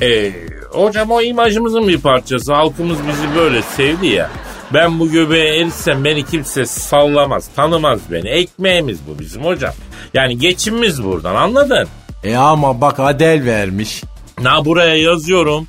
E, 0.00 0.32
hocam 0.70 1.10
o 1.10 1.22
imajımızın 1.22 1.88
bir 1.88 1.98
parçası. 1.98 2.54
Halkımız 2.54 2.98
bizi 3.08 3.36
böyle 3.36 3.62
sevdi 3.62 4.06
ya. 4.06 4.30
Ben 4.74 5.00
bu 5.00 5.10
göbeğe 5.10 5.60
erişsem 5.60 6.04
beni 6.04 6.26
kimse 6.26 6.66
sallamaz, 6.66 7.48
tanımaz 7.56 8.00
beni. 8.10 8.28
Ekmeğimiz 8.28 8.98
bu 9.08 9.18
bizim 9.18 9.44
hocam. 9.44 9.72
Yani 10.14 10.38
geçimimiz 10.38 11.04
buradan 11.04 11.34
anladın? 11.34 11.88
E 12.24 12.36
ama 12.36 12.80
bak 12.80 13.00
Adel 13.00 13.44
vermiş. 13.44 14.02
Na 14.40 14.64
buraya 14.64 14.96
yazıyorum. 14.96 15.66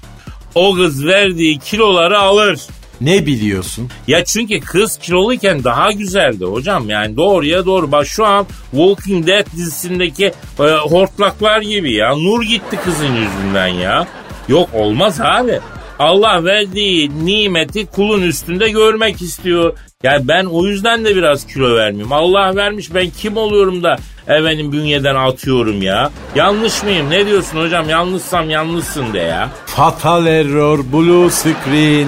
O 0.56 0.74
kız 0.74 1.06
verdiği 1.06 1.60
kiloları 1.60 2.20
alır. 2.20 2.60
Ne 3.02 3.26
biliyorsun? 3.26 3.90
Ya 4.08 4.26
çünkü 4.26 4.60
kız 4.60 4.98
kiloluyken 4.98 5.64
daha 5.64 5.92
güzeldi 5.92 6.46
hocam. 6.46 6.90
Yani 6.90 7.18
doğruya 7.18 7.66
doğru. 7.66 7.92
Bak 7.92 8.08
şu 8.08 8.26
an 8.26 8.46
Walking 8.72 9.28
Dead 9.28 9.46
dizisindeki 9.56 10.26
e, 10.60 10.64
hortlaklar 10.64 11.62
gibi 11.62 11.94
ya. 11.94 12.16
Nur 12.16 12.44
gitti 12.44 12.80
kızın 12.86 13.16
yüzünden 13.16 13.68
ya. 13.68 14.08
Yok 14.48 14.70
olmaz 14.74 15.22
abi. 15.22 15.60
Allah 16.00 16.44
verdiği 16.46 17.26
nimeti 17.26 17.86
kulun 17.86 18.22
üstünde 18.22 18.70
görmek 18.70 19.22
istiyor. 19.22 19.78
Yani 20.04 20.28
ben 20.28 20.46
o 20.46 20.66
yüzden 20.66 21.06
de 21.06 21.16
biraz 21.16 21.48
kilo 21.48 21.76
vermiyorum. 21.76 22.12
Allah 22.14 22.56
vermiş 22.56 22.94
ben 22.94 23.10
kim 23.10 23.38
oluyorum 23.38 23.84
da 23.84 23.98
efendim 24.28 24.72
bünyeden 24.72 25.16
atıyorum 25.16 25.82
ya. 25.82 26.12
Yanlış 26.36 26.84
mıyım? 26.84 27.10
Ne 27.10 27.26
diyorsun 27.28 27.60
hocam? 27.60 27.90
Yanlışsam 27.90 28.50
yanlışsın 28.50 29.14
de 29.14 29.20
ya. 29.20 29.50
Fatal 29.66 30.26
error, 30.28 30.80
blue 30.94 31.30
screen. 31.30 32.08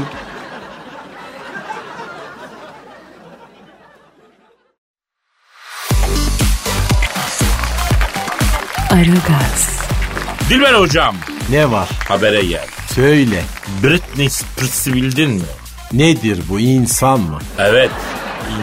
Aragaz, 8.92 9.80
Dilber 10.50 10.74
hocam 10.74 11.16
Ne 11.50 11.72
var? 11.72 11.90
habere 12.08 12.46
gel. 12.46 12.66
Söyle. 12.96 13.44
Britney 13.84 14.30
Spears'ı 14.30 14.94
bildin 14.94 15.32
mi? 15.32 15.42
Nedir 15.94 16.40
bu 16.50 16.60
insan 16.60 17.20
mı? 17.20 17.40
Evet. 17.60 17.92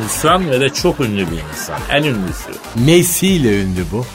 insan 0.04 0.50
ve 0.50 0.60
de 0.60 0.68
çok 0.68 1.00
ünlü 1.00 1.30
bir 1.30 1.36
insan. 1.52 1.80
En 1.90 2.02
ünlüsü. 2.02 2.50
Nesiyle 2.76 3.62
ünlü 3.62 3.84
bu? 3.92 4.06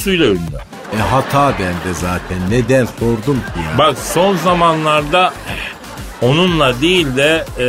Suyla 0.00 0.26
ünlü. 0.26 0.56
E 0.96 0.98
hata 0.98 1.52
bende 1.58 1.94
zaten. 1.94 2.50
Neden 2.50 2.84
sordum 2.84 3.36
ki 3.36 3.60
ya? 3.70 3.78
Bak 3.78 3.98
son 3.98 4.36
zamanlarda 4.36 5.34
onunla 6.22 6.80
değil 6.80 7.16
de 7.16 7.44
e, 7.58 7.66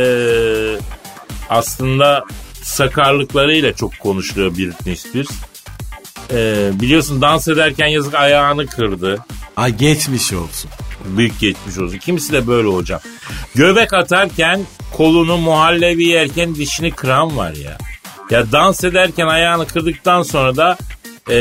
aslında 1.50 2.24
sakarlıklarıyla 2.62 3.72
çok 3.72 3.98
konuşuluyor 3.98 4.56
Britney 4.56 4.96
Spears. 4.96 5.30
E, 6.32 6.70
biliyorsun 6.80 7.22
dans 7.22 7.48
ederken 7.48 7.86
yazık 7.86 8.14
ayağını 8.14 8.66
kırdı. 8.66 9.24
Ay 9.56 9.76
geçmiş 9.76 10.32
olsun. 10.32 10.70
Büyük 11.04 11.40
geçmiş 11.40 11.78
olsun. 11.78 11.98
Kimisi 11.98 12.32
de 12.32 12.46
böyle 12.46 12.68
hocam. 12.68 13.00
Göbek 13.54 13.92
atarken 13.92 14.60
kolunu 14.92 15.36
muhallebi 15.36 16.04
yerken 16.04 16.54
dişini 16.54 16.90
kıran 16.90 17.36
var 17.36 17.52
ya. 17.52 17.78
Ya 18.30 18.52
dans 18.52 18.84
ederken 18.84 19.26
ayağını 19.26 19.66
kırdıktan 19.66 20.22
sonra 20.22 20.56
da 20.56 20.78
e, 21.30 21.36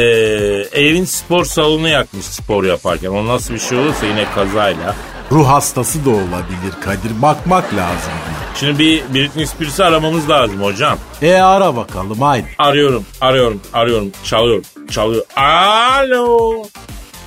evin 0.74 1.06
spor 1.06 1.46
salonu 1.46 1.88
yakmış 1.88 2.26
spor 2.26 2.64
yaparken. 2.64 3.10
O 3.10 3.28
nasıl 3.28 3.54
bir 3.54 3.60
şey 3.60 3.78
olursa 3.78 4.06
yine 4.06 4.26
kazayla. 4.36 4.96
Ruh 5.32 5.48
hastası 5.48 6.06
da 6.06 6.10
olabilir 6.10 6.74
Kadir. 6.82 7.22
Bakmak 7.22 7.74
lazım. 7.74 8.12
Şimdi 8.60 8.80
bir 8.80 9.04
Britney 9.14 9.46
Spears'ı 9.46 9.86
aramamız 9.86 10.30
lazım 10.30 10.62
hocam. 10.64 10.98
E 11.22 11.34
ara 11.34 11.76
bakalım 11.76 12.22
haydi. 12.22 12.48
Arıyorum, 12.58 13.06
arıyorum, 13.22 13.62
arıyorum. 13.74 14.12
Çalıyor, 14.24 14.64
çalıyor. 14.92 15.26
Alo. 15.36 16.64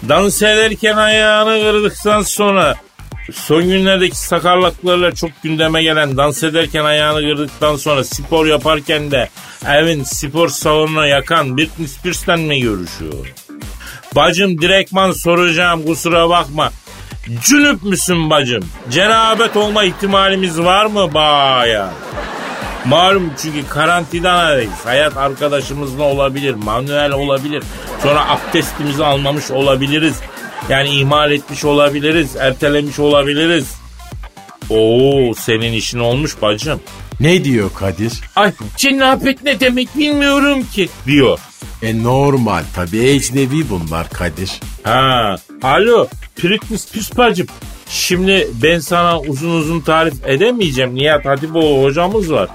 Dans 0.08 0.42
ederken 0.42 0.96
ayağını 0.96 1.62
kırdıktan 1.62 2.22
sonra 2.22 2.74
son 3.32 3.62
günlerdeki 3.62 4.18
sakarlıklarla 4.18 5.14
çok 5.14 5.30
gündeme 5.42 5.82
gelen 5.82 6.16
dans 6.16 6.42
ederken 6.42 6.84
ayağını 6.84 7.20
kırdıktan 7.20 7.76
sonra 7.76 8.04
spor 8.04 8.46
yaparken 8.46 9.10
de 9.10 9.28
evin 9.68 10.04
spor 10.04 10.48
salonuna 10.48 11.06
yakan 11.06 11.58
Britney 11.58 11.88
Spears'ten 11.88 12.40
mi 12.40 12.60
görüşüyor? 12.60 13.32
Bacım 14.16 14.60
direktman 14.60 15.12
soracağım 15.12 15.86
kusura 15.86 16.28
bakma. 16.28 16.70
Cünüp 17.42 17.82
müsün 17.82 18.30
bacım? 18.30 18.64
Cenabet 18.90 19.56
olma 19.56 19.84
ihtimalimiz 19.84 20.60
var 20.60 20.86
mı 20.86 21.14
baya? 21.14 21.90
Malum 22.88 23.32
çünkü 23.42 23.68
karantinadayız. 23.68 24.72
Hayat 24.84 25.16
arkadaşımızla 25.16 26.02
olabilir, 26.02 26.54
manuel 26.54 27.12
olabilir. 27.12 27.62
Sonra 28.02 28.28
abdestimizi 28.30 29.04
almamış 29.04 29.50
olabiliriz. 29.50 30.16
Yani 30.68 30.88
ihmal 30.88 31.32
etmiş 31.32 31.64
olabiliriz, 31.64 32.36
ertelemiş 32.36 32.98
olabiliriz. 32.98 33.74
Oo 34.70 35.34
senin 35.34 35.72
işin 35.72 35.98
olmuş 35.98 36.42
bacım. 36.42 36.80
Ne 37.20 37.44
diyor 37.44 37.70
Kadir? 37.74 38.12
Ay 38.36 38.52
cenabet 38.76 39.42
ne 39.44 39.60
demek 39.60 39.96
bilmiyorum 39.98 40.62
ki 40.72 40.88
diyor. 41.06 41.38
E 41.82 42.02
normal 42.02 42.62
tabii 42.74 42.98
ecnebi 42.98 43.70
bunlar 43.70 44.10
Kadir. 44.10 44.60
Ha, 44.82 45.36
alo 45.62 46.06
Britney 46.44 46.78
Spears 46.78 47.16
bacım. 47.18 47.46
Şimdi 47.88 48.48
ben 48.62 48.78
sana 48.78 49.20
uzun 49.20 49.50
uzun 49.50 49.80
tarif 49.80 50.14
edemeyeceğim. 50.26 50.94
Nihat 50.94 51.24
Hatipoğlu 51.24 51.84
hocamız 51.84 52.32
var. 52.32 52.48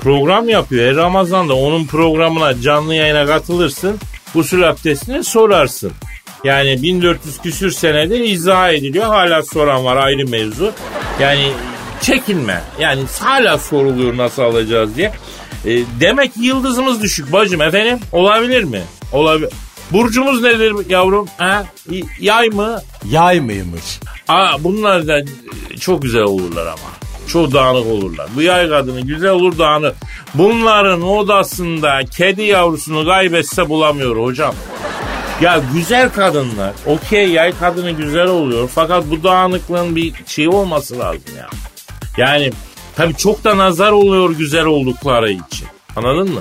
Program 0.00 0.48
yapıyor. 0.48 0.90
Her 0.90 0.96
Ramazan'da 0.96 1.54
onun 1.54 1.86
programına 1.86 2.60
canlı 2.60 2.94
yayına 2.94 3.26
katılırsın. 3.26 3.98
Gusül 4.34 4.68
abdestini 4.68 5.24
sorarsın. 5.24 5.92
Yani 6.44 6.82
1400 6.82 7.38
küsür 7.38 7.70
senedir 7.70 8.20
izah 8.20 8.70
ediliyor. 8.72 9.06
Hala 9.06 9.42
soran 9.42 9.84
var 9.84 9.96
ayrı 9.96 10.28
mevzu. 10.28 10.72
Yani 11.20 11.48
çekinme. 12.00 12.60
Yani 12.80 13.02
hala 13.20 13.58
soruluyor 13.58 14.16
nasıl 14.16 14.42
alacağız 14.42 14.96
diye. 14.96 15.12
E, 15.66 15.70
demek 16.00 16.32
yıldızımız 16.40 17.02
düşük 17.02 17.32
bacım 17.32 17.60
efendim. 17.60 17.98
Olabilir 18.12 18.64
mi? 18.64 18.82
Olabilir. 19.12 19.50
Burcumuz 19.90 20.42
nedir 20.42 20.90
yavrum? 20.90 21.28
Ha? 21.38 21.64
Yay 22.20 22.48
mı? 22.48 22.80
Yay 23.10 23.40
mıymış? 23.40 24.00
Aa 24.28 24.64
bunlar 24.64 25.06
da 25.06 25.20
çok 25.80 26.02
güzel 26.02 26.22
olurlar 26.22 26.66
ama. 26.66 27.05
Çok 27.28 27.52
dağınık 27.52 27.86
olurlar. 27.86 28.26
Bu 28.36 28.42
yay 28.42 28.68
kadını 28.68 29.00
güzel 29.00 29.30
olur 29.30 29.58
dağınık. 29.58 29.96
Bunların 30.34 31.02
odasında 31.02 32.00
kedi 32.16 32.42
yavrusunu 32.42 33.06
kaybetse 33.06 33.68
bulamıyor 33.68 34.24
hocam. 34.24 34.54
Ya 35.40 35.60
güzel 35.74 36.12
kadınlar 36.12 36.72
okey 36.86 37.28
yay 37.28 37.58
kadını 37.58 37.90
güzel 37.90 38.26
oluyor 38.26 38.70
fakat 38.74 39.04
bu 39.10 39.22
dağınıklığın 39.24 39.96
bir 39.96 40.12
şey 40.26 40.48
olması 40.48 40.98
lazım 40.98 41.36
ya. 41.38 41.48
Yani 42.16 42.52
tabii 42.96 43.16
çok 43.16 43.44
da 43.44 43.56
nazar 43.58 43.92
oluyor 43.92 44.30
güzel 44.30 44.64
oldukları 44.64 45.30
için. 45.32 45.66
Anladın 45.96 46.34
mı? 46.34 46.40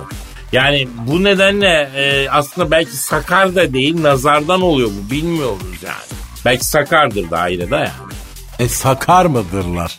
Yani 0.52 0.88
bu 1.08 1.24
nedenle 1.24 1.90
e, 1.96 2.30
aslında 2.30 2.72
belki 2.72 2.98
sakar 2.98 3.56
da 3.56 3.74
değil 3.74 4.04
nazardan 4.04 4.62
oluyor 4.62 4.90
bu 4.90 5.12
bilmiyoruz 5.12 5.84
yani. 5.86 6.20
Belki 6.46 6.66
sakardır 6.66 7.32
da 7.32 7.40
ayrı 7.40 7.72
da 7.72 7.78
yani. 7.78 8.14
E 8.60 8.70
sakar 8.70 9.26
mıdırlar? 9.26 9.98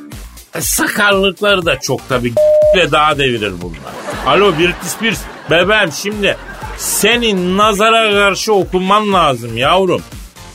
E, 0.56 0.60
sakarlıkları 0.60 1.66
da 1.66 1.80
çok 1.80 2.08
tabii 2.08 2.32
ile 2.74 2.92
daha 2.92 3.18
devirir 3.18 3.52
bunlar. 3.62 3.92
Alo 4.26 4.52
Britney 4.52 4.88
Spears 4.88 5.20
bebeğim 5.50 5.92
şimdi 5.92 6.36
senin 6.78 7.58
nazara 7.58 8.10
karşı 8.12 8.52
okunman 8.52 9.12
lazım 9.12 9.56
yavrum. 9.56 10.02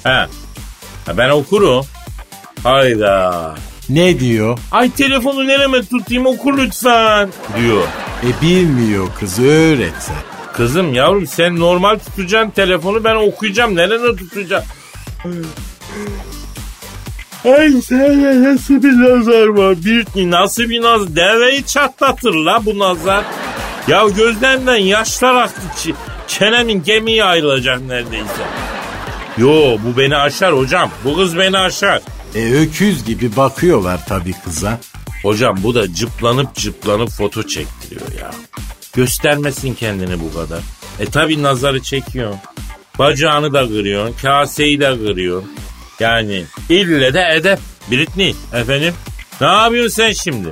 He. 0.03 0.09
Ha, 0.09 1.17
ben 1.17 1.29
okurum. 1.29 1.85
Hayda. 2.63 3.55
Ne 3.89 4.19
diyor? 4.19 4.59
Ay 4.71 4.91
telefonu 4.91 5.47
nereme 5.47 5.81
tutayım 5.81 6.25
oku 6.25 6.57
lütfen 6.57 7.29
diyor. 7.57 7.83
E 8.23 8.41
bilmiyor 8.41 9.07
kız 9.19 9.39
öğretse. 9.39 10.13
Kızım 10.53 10.93
yavrum 10.93 11.27
sen 11.27 11.59
normal 11.59 11.97
tutacaksın 11.99 12.51
telefonu 12.51 13.03
ben 13.03 13.15
okuyacağım. 13.15 13.75
Nerene 13.75 14.15
tutacağım? 14.15 14.63
Ay 17.45 17.81
sen 17.81 18.43
nasıl 18.43 18.83
bir 18.83 18.91
nazar 18.91 19.47
var? 19.47 19.75
Bir 19.85 20.31
nasıl 20.31 20.63
bir 20.63 20.81
nazar? 20.81 21.15
Deveyi 21.15 21.65
çatlatır 21.65 22.33
la 22.33 22.65
bu 22.65 22.79
nazar. 22.79 23.23
Ya 23.87 24.07
gözlerinden 24.17 24.75
yaşlar 24.75 25.35
aktı. 25.35 25.61
Çenemin 26.27 26.83
gemiyi 26.83 27.23
ayrılacak 27.23 27.81
neredeyse. 27.81 28.43
Yo 29.37 29.77
bu 29.85 29.97
beni 29.97 30.15
aşar 30.17 30.57
hocam. 30.57 30.89
Bu 31.05 31.15
kız 31.15 31.37
beni 31.37 31.57
aşar. 31.57 32.01
E 32.35 32.53
öküz 32.53 33.05
gibi 33.05 33.35
bakıyorlar 33.35 33.99
tabii 34.07 34.33
kıza. 34.43 34.79
Hocam 35.23 35.57
bu 35.63 35.75
da 35.75 35.93
cıplanıp 35.93 36.55
cıplanıp 36.55 37.09
foto 37.09 37.43
çektiriyor 37.43 38.19
ya. 38.21 38.31
Göstermesin 38.93 39.73
kendini 39.73 40.19
bu 40.19 40.33
kadar. 40.33 40.59
E 40.99 41.05
tabi 41.05 41.43
nazarı 41.43 41.81
çekiyor. 41.81 42.33
Bacağını 42.99 43.53
da 43.53 43.67
kırıyorsun, 43.67 44.15
kaseyi 44.21 44.79
de 44.79 44.97
kırıyorsun. 44.97 45.51
Yani 46.01 46.43
ille 46.69 47.13
de 47.13 47.29
edep. 47.35 47.59
Britney 47.91 48.35
efendim. 48.53 48.93
Ne 49.41 49.47
yapıyorsun 49.47 49.95
sen 49.95 50.11
şimdi? 50.11 50.49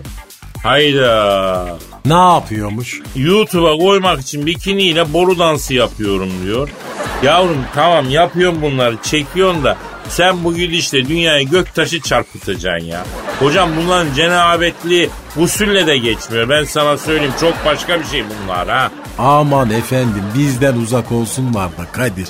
Hayda. 0.64 1.78
Ne 2.06 2.34
yapıyormuş? 2.34 3.02
YouTube'a 3.16 3.78
koymak 3.78 4.22
için 4.22 4.46
bikiniyle 4.46 5.14
boru 5.14 5.40
dansı 5.40 5.74
yapıyorum 5.74 6.30
diyor. 6.46 6.70
Yavrum 7.24 7.66
tamam 7.76 8.10
yapıyorsun 8.10 8.62
bunları 8.62 8.98
çekiyorsun 9.04 9.64
da 9.64 9.78
sen 10.10 10.44
bu 10.44 10.56
gidişle 10.56 11.08
dünyayı 11.08 11.50
göktaşı 11.50 12.02
çarpıtacaksın 12.02 12.86
ya. 12.88 13.06
Hocam 13.40 13.70
bunların 13.78 14.14
cenabetli 14.14 15.10
usulle 15.38 15.88
de 15.88 15.98
geçmiyor. 15.98 16.50
Ben 16.50 16.64
sana 16.64 16.98
söyleyeyim 16.98 17.34
çok 17.40 17.66
başka 17.66 18.00
bir 18.00 18.06
şey 18.06 18.24
bunlar 18.44 18.70
ha. 18.70 18.92
Aman 19.18 19.70
efendim 19.70 20.24
bizden 20.38 20.74
uzak 20.76 21.12
olsunlar 21.12 21.70
da 21.78 21.86
Kadir. 21.92 22.28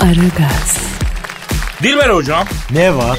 Aragaz, 0.00 0.78
Dilber 1.82 2.10
hocam. 2.10 2.44
Ne 2.70 2.96
var? 2.96 3.18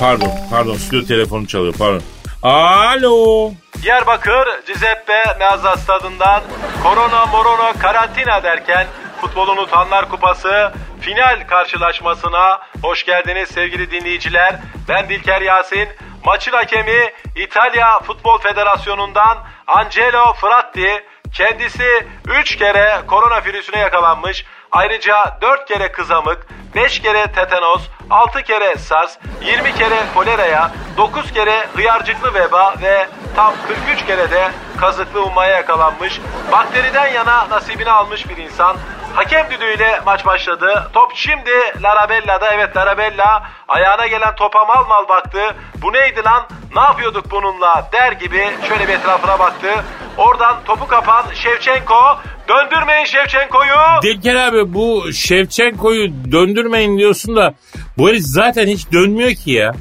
Pardon 0.00 0.30
pardon 0.50 0.74
stüdyo 0.76 1.06
telefonu 1.06 1.46
çalıyor 1.46 1.74
pardon. 1.78 2.02
Alo. 2.42 3.50
Diyarbakır 3.82 4.48
Cizeppe 4.66 5.24
Meazza 5.38 5.76
stadından 5.76 6.42
korona 6.82 7.26
morona 7.26 7.72
karantina 7.72 8.42
derken 8.42 8.86
futbolun 9.20 9.56
utanlar 9.56 10.08
kupası 10.08 10.72
final 11.00 11.46
karşılaşmasına 11.46 12.60
hoş 12.82 13.04
geldiniz 13.04 13.48
sevgili 13.48 13.90
dinleyiciler. 13.90 14.56
Ben 14.88 15.08
Dilker 15.08 15.40
Yasin. 15.40 15.88
Maçın 16.24 16.52
hakemi 16.52 17.12
İtalya 17.36 18.00
Futbol 18.00 18.38
Federasyonu'ndan 18.38 19.38
Angelo 19.66 20.32
Fratti. 20.32 21.04
Kendisi 21.36 22.06
3 22.40 22.56
kere 22.56 23.02
koronavirüsüne 23.06 23.78
yakalanmış. 23.78 24.44
Ayrıca 24.74 25.38
4 25.40 25.68
kere 25.68 25.92
kızamık, 25.92 26.46
5 26.74 27.02
kere 27.02 27.26
tetanos, 27.32 27.82
6 28.10 28.42
kere 28.42 28.76
SARS, 28.76 29.16
20 29.42 29.74
kere 29.74 30.02
koleraya, 30.14 30.70
9 30.96 31.32
kere 31.32 31.66
hıyarcıklı 31.74 32.34
veba 32.34 32.74
ve 32.82 33.08
tam 33.36 33.54
43 33.68 34.06
kere 34.06 34.30
de 34.30 34.50
kazıklı 34.80 35.24
ummaya 35.24 35.56
yakalanmış. 35.56 36.20
Bakteriden 36.52 37.06
yana 37.06 37.50
nasibini 37.50 37.90
almış 37.90 38.28
bir 38.28 38.36
insan. 38.36 38.76
Hakem 39.14 39.50
düdüğüyle 39.50 40.00
maç 40.06 40.26
başladı. 40.26 40.90
Top 40.92 41.12
şimdi 41.14 41.82
Larabella'da. 41.82 42.54
Evet 42.54 42.76
Larabella 42.76 43.42
ayağına 43.68 44.06
gelen 44.06 44.34
topa 44.34 44.64
mal 44.64 44.86
mal 44.86 45.08
baktı. 45.08 45.56
Bu 45.82 45.92
neydi 45.92 46.24
lan? 46.24 46.42
Ne 46.74 46.80
yapıyorduk 46.80 47.30
bununla 47.30 47.88
der 47.92 48.12
gibi 48.12 48.50
şöyle 48.68 48.88
bir 48.88 48.92
etrafına 48.92 49.38
baktı. 49.38 49.84
Oradan 50.16 50.56
topu 50.64 50.86
kapan 50.86 51.24
Şevçenko. 51.34 52.18
Döndürmeyin 52.48 53.04
Şevçenko'yu. 53.04 54.02
Dilker 54.02 54.34
abi 54.34 54.74
bu 54.74 55.12
Şevçenko'yu 55.12 56.12
döndürmeyin 56.32 56.98
diyorsun 56.98 57.36
da 57.36 57.54
bu 57.98 58.08
herif 58.08 58.22
zaten 58.22 58.66
hiç 58.66 58.92
dönmüyor 58.92 59.30
ki 59.30 59.50
ya. 59.50 59.72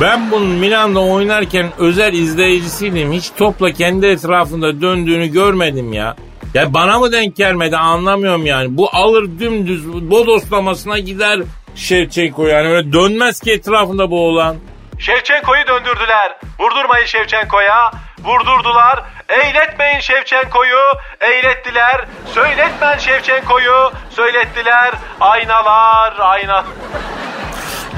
Ben 0.00 0.30
bunun 0.30 0.48
Milan'da 0.48 1.00
oynarken 1.00 1.66
özel 1.78 2.12
izleyicisiydim. 2.12 3.12
Hiç 3.12 3.30
topla 3.38 3.72
kendi 3.72 4.06
etrafında 4.06 4.80
döndüğünü 4.80 5.26
görmedim 5.26 5.92
ya. 5.92 6.16
Ya 6.54 6.74
bana 6.74 6.98
mı 6.98 7.12
denk 7.12 7.36
gelmedi 7.36 7.76
anlamıyorum 7.76 8.46
yani. 8.46 8.76
Bu 8.76 8.88
alır 8.92 9.30
dümdüz 9.38 9.88
bodoslamasına 10.10 10.98
gider 10.98 11.40
Şevçenko 11.74 12.46
yani. 12.46 12.68
Öyle 12.68 12.92
dönmez 12.92 13.40
ki 13.40 13.52
etrafında 13.52 14.10
bu 14.10 14.26
olan. 14.26 14.56
Şevçenko'yu 14.98 15.66
döndürdüler. 15.66 16.36
Vurdurmayın 16.60 17.06
Şevçenko'ya. 17.06 17.90
Vurdurdular. 18.24 19.02
Eğletmeyin 19.32 20.00
Şevçenko'yu. 20.00 20.78
Eğlettiler. 21.20 22.04
Söyletmen 22.34 22.98
Şevçenko'yu. 22.98 23.92
Söylettiler. 24.10 24.92
Aynalar, 25.20 26.14
ayna. 26.18 26.64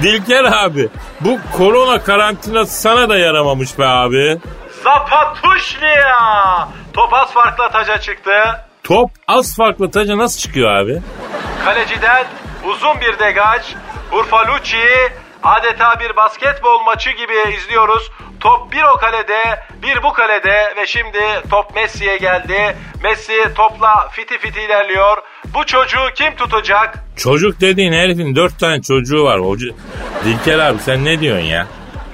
Dilker 0.03 0.45
abi 0.45 0.89
bu 1.21 1.39
korona 1.57 2.03
karantinası 2.03 2.81
sana 2.81 3.09
da 3.09 3.17
yaramamış 3.19 3.79
be 3.79 3.87
abi. 3.87 4.39
Zapatuşlia. 4.85 6.69
Top 6.93 7.15
az 7.15 7.33
farkla 7.33 7.71
taca 7.71 7.99
çıktı. 8.01 8.31
Top 8.85 9.11
az 9.29 9.57
farklı 9.57 9.91
taca 9.91 10.19
nasıl 10.19 10.41
çıkıyor 10.41 10.71
abi? 10.71 11.03
Kaleciden 11.65 12.25
uzun 12.65 13.01
bir 13.01 13.19
degaj. 13.19 13.63
Urfalucci 14.13 14.79
adeta 15.43 16.01
bir 16.01 16.17
basketbol 16.17 16.81
maçı 16.81 17.11
gibi 17.11 17.55
izliyoruz. 17.57 18.11
Top 18.45 18.73
bir 18.73 18.83
o 18.83 18.99
kalede, 18.99 19.61
bir 19.83 20.03
bu 20.03 20.13
kalede 20.13 20.75
ve 20.77 20.87
şimdi 20.87 21.19
top 21.51 21.75
Messi'ye 21.75 22.17
geldi. 22.17 22.77
Messi 23.03 23.55
topla 23.55 24.09
fiti 24.13 24.39
fiti 24.39 24.61
ilerliyor. 24.61 25.19
Bu 25.55 25.67
çocuğu 25.67 26.07
kim 26.15 26.37
tutacak? 26.37 26.95
Çocuk 27.17 27.61
dediğin 27.61 27.93
herifin 27.93 28.37
dört 28.37 28.59
tane 28.61 28.83
çocuğu 28.83 29.25
var. 29.25 29.41
Hoca... 29.41 29.67
Dilker 30.25 30.59
abi 30.59 30.79
sen 30.79 31.05
ne 31.05 31.21
diyorsun 31.21 31.45
ya? 31.45 31.67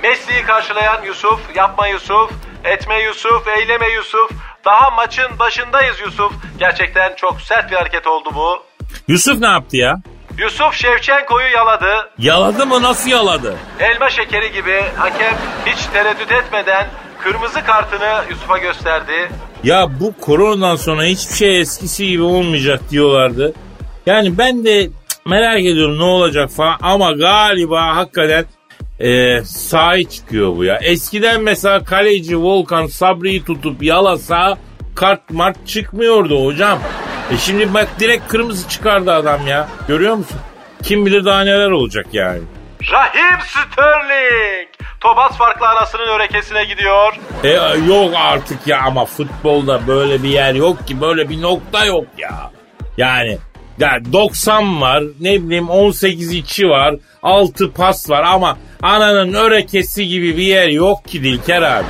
Messi'yi 0.03 0.43
karşılayan 0.43 1.03
Yusuf, 1.03 1.40
yapma 1.57 1.88
Yusuf, 1.88 2.31
etme 2.64 3.03
Yusuf, 3.03 3.49
eyleme 3.49 3.88
Yusuf. 3.88 4.31
Daha 4.64 4.90
maçın 4.90 5.38
başındayız 5.38 6.01
Yusuf. 6.01 6.33
Gerçekten 6.59 7.14
çok 7.16 7.40
sert 7.40 7.71
bir 7.71 7.77
hareket 7.77 8.07
oldu 8.07 8.31
bu. 8.35 8.62
Yusuf 9.09 9.38
ne 9.38 9.49
yaptı 9.49 9.77
ya? 9.77 9.97
Yusuf 10.40 10.74
Şevçenko'yu 10.74 11.48
yaladı. 11.55 12.11
Yaladı 12.18 12.66
mı 12.66 12.83
nasıl 12.83 13.11
yaladı? 13.11 13.57
Elma 13.81 14.11
şekeri 14.11 14.53
gibi 14.53 14.83
hakem 14.96 15.35
hiç 15.66 15.87
tereddüt 15.87 16.33
etmeden 16.33 16.87
kırmızı 17.22 17.64
kartını 17.64 18.24
Yusuf'a 18.31 18.59
gösterdi. 18.59 19.31
Ya 19.64 19.88
bu 20.00 20.14
koronadan 20.20 20.76
sonra 20.76 21.03
hiçbir 21.03 21.35
şey 21.35 21.61
eskisi 21.61 22.07
gibi 22.07 22.22
olmayacak 22.22 22.81
diyorlardı. 22.90 23.55
Yani 24.07 24.38
ben 24.38 24.64
de 24.64 24.90
merak 25.26 25.61
ediyorum 25.61 25.98
ne 25.98 26.05
olacak 26.05 26.50
falan 26.50 26.76
ama 26.83 27.12
galiba 27.12 27.96
hakikaten 27.96 28.44
e, 29.00 29.40
sahi 29.44 30.09
çıkıyor 30.09 30.57
bu 30.57 30.64
ya. 30.64 30.76
Eskiden 30.76 31.40
mesela 31.40 31.85
kaleci 31.85 32.38
Volkan 32.38 32.87
Sabri'yi 32.87 33.44
tutup 33.44 33.83
yalasa 33.83 34.59
kart 34.94 35.31
mart 35.31 35.66
çıkmıyordu 35.66 36.44
hocam. 36.46 36.79
E 37.33 37.37
şimdi 37.37 37.75
bak 37.75 37.88
direkt 38.01 38.29
kırmızı 38.29 38.69
çıkardı 38.69 39.12
adam 39.12 39.47
ya. 39.47 39.69
Görüyor 39.88 40.14
musun? 40.14 40.40
Kim 40.83 41.07
bilir 41.07 41.25
daha 41.25 41.40
neler 41.40 41.71
olacak 41.71 42.07
yani. 42.12 42.40
Rahim 42.93 43.38
Sterling. 43.47 44.69
Tobas 45.01 45.37
farklı 45.38 45.69
anasının 45.69 46.07
örekesine 46.09 46.64
gidiyor. 46.64 47.12
E 47.45 47.49
yok 47.88 48.14
artık 48.16 48.66
ya 48.66 48.81
ama 48.83 49.05
futbolda 49.05 49.87
böyle 49.87 50.23
bir 50.23 50.29
yer 50.29 50.55
yok 50.55 50.87
ki 50.87 51.01
böyle 51.01 51.29
bir 51.29 51.43
nokta 51.43 51.85
yok 51.85 52.05
ya. 52.19 52.51
Yani 52.97 53.38
ya 53.79 53.99
90 54.12 54.81
var 54.81 55.03
ne 55.21 55.43
bileyim 55.43 55.71
18 55.71 56.33
içi 56.33 56.69
var 56.69 56.95
6 57.23 57.73
pas 57.73 58.11
var 58.11 58.23
ama 58.23 58.59
ananın 58.83 59.35
örekesi 59.35 60.07
gibi 60.09 60.37
bir 60.37 60.43
yer 60.43 60.69
yok 60.69 61.05
ki 61.05 61.25
Dilker 61.25 61.62
abi. 61.62 61.85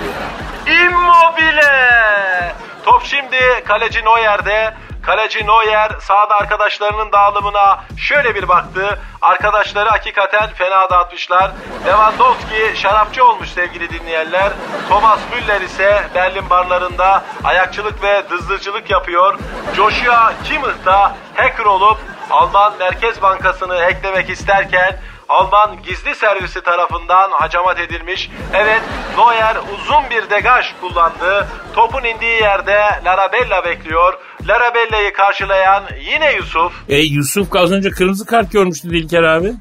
Immobile. 0.66 2.54
Top 2.84 3.02
şimdi 3.04 3.36
kaleci 3.66 4.04
Neuer'de. 4.04 4.74
Kaleci 5.02 5.46
Neuer 5.46 5.90
sağda 6.00 6.36
arkadaşlarının 6.36 7.12
dağılımına 7.12 7.84
şöyle 7.96 8.34
bir 8.34 8.48
baktı. 8.48 8.98
Arkadaşları 9.22 9.88
hakikaten 9.88 10.50
fena 10.54 10.90
dağıtmışlar. 10.90 11.50
Lewandowski 11.86 12.72
şarapçı 12.76 13.24
olmuş 13.24 13.48
sevgili 13.48 13.90
dinleyenler. 13.90 14.52
Thomas 14.88 15.20
Müller 15.34 15.60
ise 15.60 16.02
Berlin 16.14 16.50
barlarında 16.50 17.24
ayakçılık 17.44 18.02
ve 18.02 18.22
dızlıcılık 18.30 18.90
yapıyor. 18.90 19.38
Joshua 19.76 20.32
Kimmich 20.44 20.84
da 20.84 21.16
hacker 21.36 21.64
olup 21.64 21.98
Alman 22.30 22.72
Merkez 22.78 23.22
Bankası'nı 23.22 23.74
hacklemek 23.82 24.30
isterken 24.30 25.00
Alman 25.30 25.82
gizli 25.82 26.14
servisi 26.14 26.60
tarafından 26.60 27.30
hacamat 27.30 27.80
edilmiş. 27.80 28.30
Evet 28.54 28.80
Neuer 29.16 29.56
uzun 29.74 30.10
bir 30.10 30.30
degaj 30.30 30.66
kullandı. 30.80 31.48
Topun 31.74 32.04
indiği 32.04 32.42
yerde 32.42 32.80
Larabella 33.04 33.64
bekliyor. 33.64 34.14
Larabella'yı 34.48 35.12
karşılayan 35.12 35.82
yine 36.12 36.32
Yusuf. 36.32 36.72
E 36.88 36.96
Yusuf 36.96 37.56
az 37.56 37.72
önce 37.72 37.90
kırmızı 37.90 38.26
kart 38.26 38.52
görmüştü 38.52 38.90
Dilker 38.90 39.22
abi. 39.22 39.52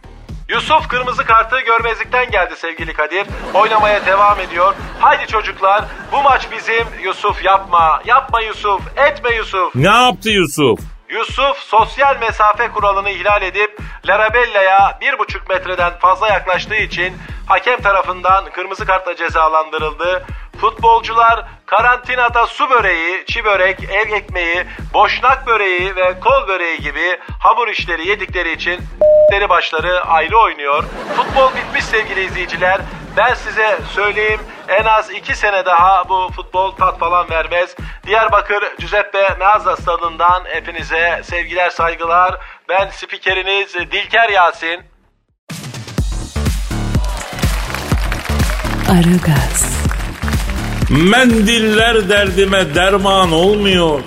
Yusuf 0.50 0.88
kırmızı 0.88 1.26
kartı 1.26 1.60
görmezlikten 1.60 2.32
geldi 2.32 2.54
sevgili 2.58 2.94
Kadir. 2.94 3.28
Oynamaya 3.54 4.06
devam 4.06 4.40
ediyor. 4.40 4.76
Haydi 5.00 5.28
çocuklar 5.28 5.86
bu 6.12 6.22
maç 6.24 6.48
bizim. 6.52 6.88
Yusuf 7.04 7.46
yapma. 7.46 8.02
Yapma 8.06 8.42
Yusuf. 8.42 8.82
Etme 8.98 9.36
Yusuf. 9.36 9.76
Ne 9.76 9.90
yaptı 9.90 10.30
Yusuf? 10.30 10.80
Yusuf 11.10 11.58
sosyal 11.58 12.20
mesafe 12.20 12.72
kuralını 12.72 13.10
ihlal 13.10 13.42
edip 13.42 13.80
Larabella'ya 14.08 14.98
bir 15.02 15.20
buçuk 15.20 15.50
metreden 15.50 16.00
fazla 16.00 16.28
yaklaştığı 16.28 16.76
için 16.76 17.14
hakem 17.48 17.82
tarafından 17.82 18.46
kırmızı 18.46 18.86
kartla 18.86 19.16
cezalandırıldı. 19.16 20.26
Futbolcular 20.62 21.46
karantinada 21.66 22.46
su 22.48 22.70
böreği, 22.70 23.26
çi 23.26 23.46
börek, 23.46 23.84
ev 23.84 24.12
ekmeği, 24.12 24.66
boşnak 24.94 25.48
böreği 25.48 25.96
ve 25.96 26.20
kol 26.20 26.48
böreği 26.48 26.80
gibi 26.80 27.20
hamur 27.40 27.68
işleri 27.68 28.08
yedikleri 28.08 28.52
için 28.52 28.80
deri 29.32 29.50
başları 29.50 30.02
ayrı 30.02 30.38
oynuyor. 30.38 30.84
Futbol 31.16 31.50
bitmiş 31.56 31.86
sevgili 31.86 32.24
izleyiciler. 32.26 32.82
Ben 33.20 33.34
size 33.34 33.80
söyleyeyim 33.96 34.40
en 34.68 34.86
az 34.86 35.12
iki 35.12 35.36
sene 35.36 35.66
daha 35.66 36.10
bu 36.10 36.30
futbol 36.36 36.72
tat 36.72 37.00
falan 37.00 37.30
vermez. 37.30 37.76
Diyarbakır 38.08 38.64
Giuseppe 38.80 39.36
Meazza 39.40 39.76
stadından 39.76 40.44
hepinize 40.46 41.22
sevgiler 41.24 41.70
saygılar. 41.70 42.40
Ben 42.70 42.90
spikeriniz 42.90 43.74
Dilker 43.74 44.30
Yasin. 44.30 44.80
Aragaz, 48.90 49.86
Mendiller 50.90 52.10
derdime 52.10 52.76
derman 52.76 53.32
olmuyor. 53.32 54.00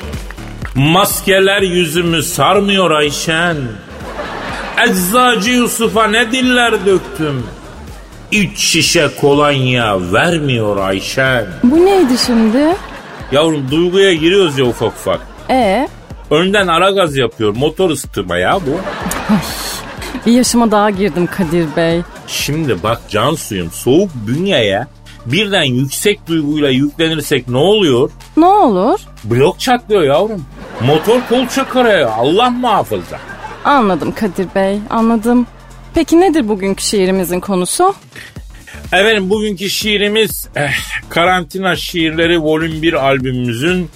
Maskeler 0.75 1.63
yüzümü 1.63 2.23
sarmıyor 2.23 2.91
Ayşen. 2.91 3.57
Eczacı 4.79 5.51
Yusuf'a 5.51 6.07
ne 6.07 6.33
diller 6.33 6.87
döktüm. 6.87 7.47
Üç 8.33 8.59
şişe 8.59 9.09
kolonya 9.21 10.13
vermiyor 10.13 10.77
Ayşen. 10.77 11.47
Bu 11.65 11.87
neydi 11.87 12.19
şimdi? 12.27 12.77
Yavrum 13.33 13.71
duyguya 13.71 14.13
giriyoruz 14.13 14.59
ya 14.59 14.65
ufak 14.65 14.89
ufak. 14.93 15.21
E 15.51 15.89
Önden 16.31 16.67
ara 16.67 16.91
gaz 16.91 17.17
yapıyor. 17.17 17.57
Motor 17.57 17.91
ısıtma 17.91 18.37
ya 18.37 18.59
bu. 18.67 18.81
bir 20.27 20.33
yaşıma 20.33 20.71
daha 20.71 20.91
girdim 20.91 21.27
Kadir 21.27 21.67
Bey. 21.77 22.01
Şimdi 22.27 22.83
bak 22.83 23.01
can 23.09 23.35
suyum 23.35 23.71
soğuk 23.73 24.11
bünyeye 24.15 24.87
birden 25.27 25.63
yüksek 25.63 26.27
duyguyla 26.27 26.69
yüklenirsek 26.71 27.49
ne 27.49 27.57
oluyor? 27.57 28.11
Ne 28.37 28.47
olur? 28.47 29.01
Blok 29.25 29.61
çatlıyor 29.61 30.03
yavrum. 30.03 30.45
Motor 30.81 31.21
kol 31.29 31.47
çakarıyor. 31.47 32.11
Allah 32.19 32.51
muhafaza. 32.51 33.19
Anladım 33.65 34.13
Kadir 34.15 34.47
Bey 34.55 34.79
anladım. 34.91 35.47
Peki 35.95 36.21
nedir 36.21 36.49
bugünkü 36.49 36.85
şiirimizin 36.85 37.41
konusu? 37.41 37.95
Efendim 38.87 39.31
bugünkü 39.31 39.71
şiirimiz 39.71 40.49
eh, 40.57 40.71
Karantina 41.09 41.77
Şiirleri 41.77 42.43
Volüm 42.43 42.83
1 42.83 42.93
albümümüzün 43.07 43.91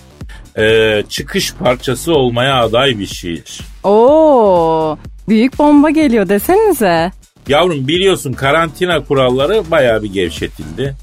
eh, 0.57 1.03
çıkış 1.09 1.55
parçası 1.55 2.13
olmaya 2.15 2.63
aday 2.65 2.99
bir 2.99 3.07
şiir. 3.07 3.61
Oo, 3.85 4.99
büyük 5.29 5.59
bomba 5.59 5.91
geliyor 5.91 6.29
desenize. 6.29 7.13
Yavrum 7.49 7.89
biliyorsun 7.89 8.33
karantina 8.33 9.05
kuralları 9.05 9.71
bayağı 9.71 10.03
bir 10.03 10.13
gevşetildi. 10.13 10.95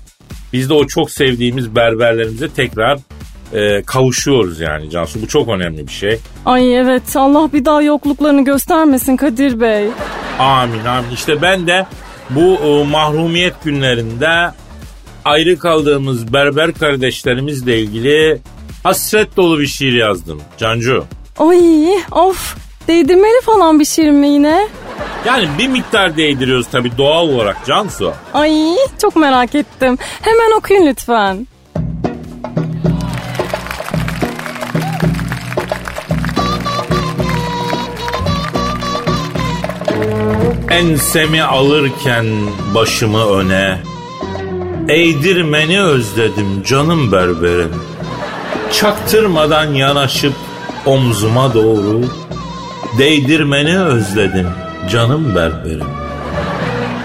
Biz 0.54 0.70
de 0.70 0.74
o 0.74 0.88
çok 0.88 1.12
sevdiğimiz 1.12 1.76
berberlerimize 1.76 2.50
tekrar 2.50 3.00
eh, 3.54 3.86
kavuşuyoruz 3.86 4.60
yani 4.60 4.90
Cansu. 4.90 5.22
Bu 5.22 5.28
çok 5.28 5.50
önemli 5.50 5.88
bir 5.88 5.92
şey. 5.94 6.20
Ay 6.46 6.78
evet 6.78 7.16
Allah 7.16 7.54
bir 7.54 7.66
daha 7.66 7.82
yokluklarını 7.82 8.46
göstermesin 8.46 9.18
Kadir 9.18 9.60
Bey. 9.60 9.88
Amin 10.40 10.86
amin. 10.86 11.12
İşte 11.14 11.42
ben 11.42 11.68
de 11.68 11.86
bu 12.30 12.42
e, 12.42 12.84
mahrumiyet 12.84 13.64
günlerinde 13.64 14.52
ayrı 15.26 15.60
kaldığımız 15.60 16.34
berber 16.34 16.74
kardeşlerimizle 16.74 17.80
ilgili 17.80 18.42
hasret 18.84 19.38
dolu 19.38 19.60
bir 19.60 19.68
şiir 19.68 19.94
yazdım 19.94 20.42
Cancu. 20.58 21.06
Ay 21.40 21.88
of 22.12 22.56
değdirmeli 22.88 23.42
falan 23.42 23.80
bir 23.80 23.86
şiir 23.86 24.10
mi 24.12 24.28
yine? 24.28 24.68
Yani 25.26 25.48
bir 25.58 25.68
miktar 25.68 26.18
değdiriyoruz 26.18 26.68
tabii 26.72 26.98
doğal 26.98 27.30
olarak 27.30 27.66
Cansu. 27.66 28.14
Ay 28.34 28.76
çok 29.02 29.16
merak 29.16 29.56
ettim. 29.56 29.98
Hemen 30.22 30.58
okuyun 30.58 30.88
lütfen. 30.88 31.48
Ensemi 40.84 41.44
alırken 41.44 42.26
başımı 42.76 43.26
öne 43.30 43.78
Eğdirmeni 44.90 45.82
özledim 45.82 46.64
canım 46.68 47.12
berberim. 47.12 47.76
Çaktırmadan 48.72 49.74
yanaşıp 49.74 50.34
omzuma 50.86 51.54
doğru 51.54 52.02
Değdirmeni 52.98 53.80
özledim 53.80 54.48
canım 54.92 55.36
berberim. 55.36 55.88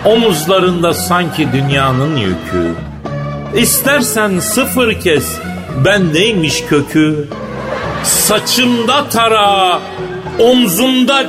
Omuzlarında 0.05 0.95
sanki 0.95 1.49
dünyanın 1.53 2.17
yükü. 2.17 2.75
İstersen 3.57 4.39
sıfır 4.39 5.01
kes 5.01 5.27
bendeymiş 5.85 6.65
kökü? 6.69 7.29
Saçımda 8.05 9.09
tara 9.09 9.81
omzumda 10.39 11.23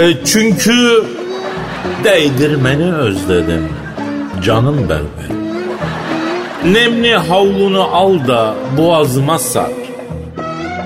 e, 0.00 0.24
çünkü 0.24 1.04
Değdirmeni 2.04 2.94
özledim 2.94 3.68
canım 4.42 4.88
berberim 4.88 5.40
Nemli 6.64 7.16
havlunu 7.16 7.82
al 7.82 8.28
da 8.28 8.54
boğazıma 8.78 9.38
sar. 9.38 9.70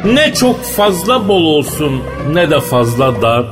Ne 0.05 0.35
çok 0.35 0.65
fazla 0.65 1.29
bol 1.29 1.45
olsun 1.45 2.03
ne 2.33 2.51
de 2.51 2.61
fazla 2.61 3.23
dar. 3.23 3.45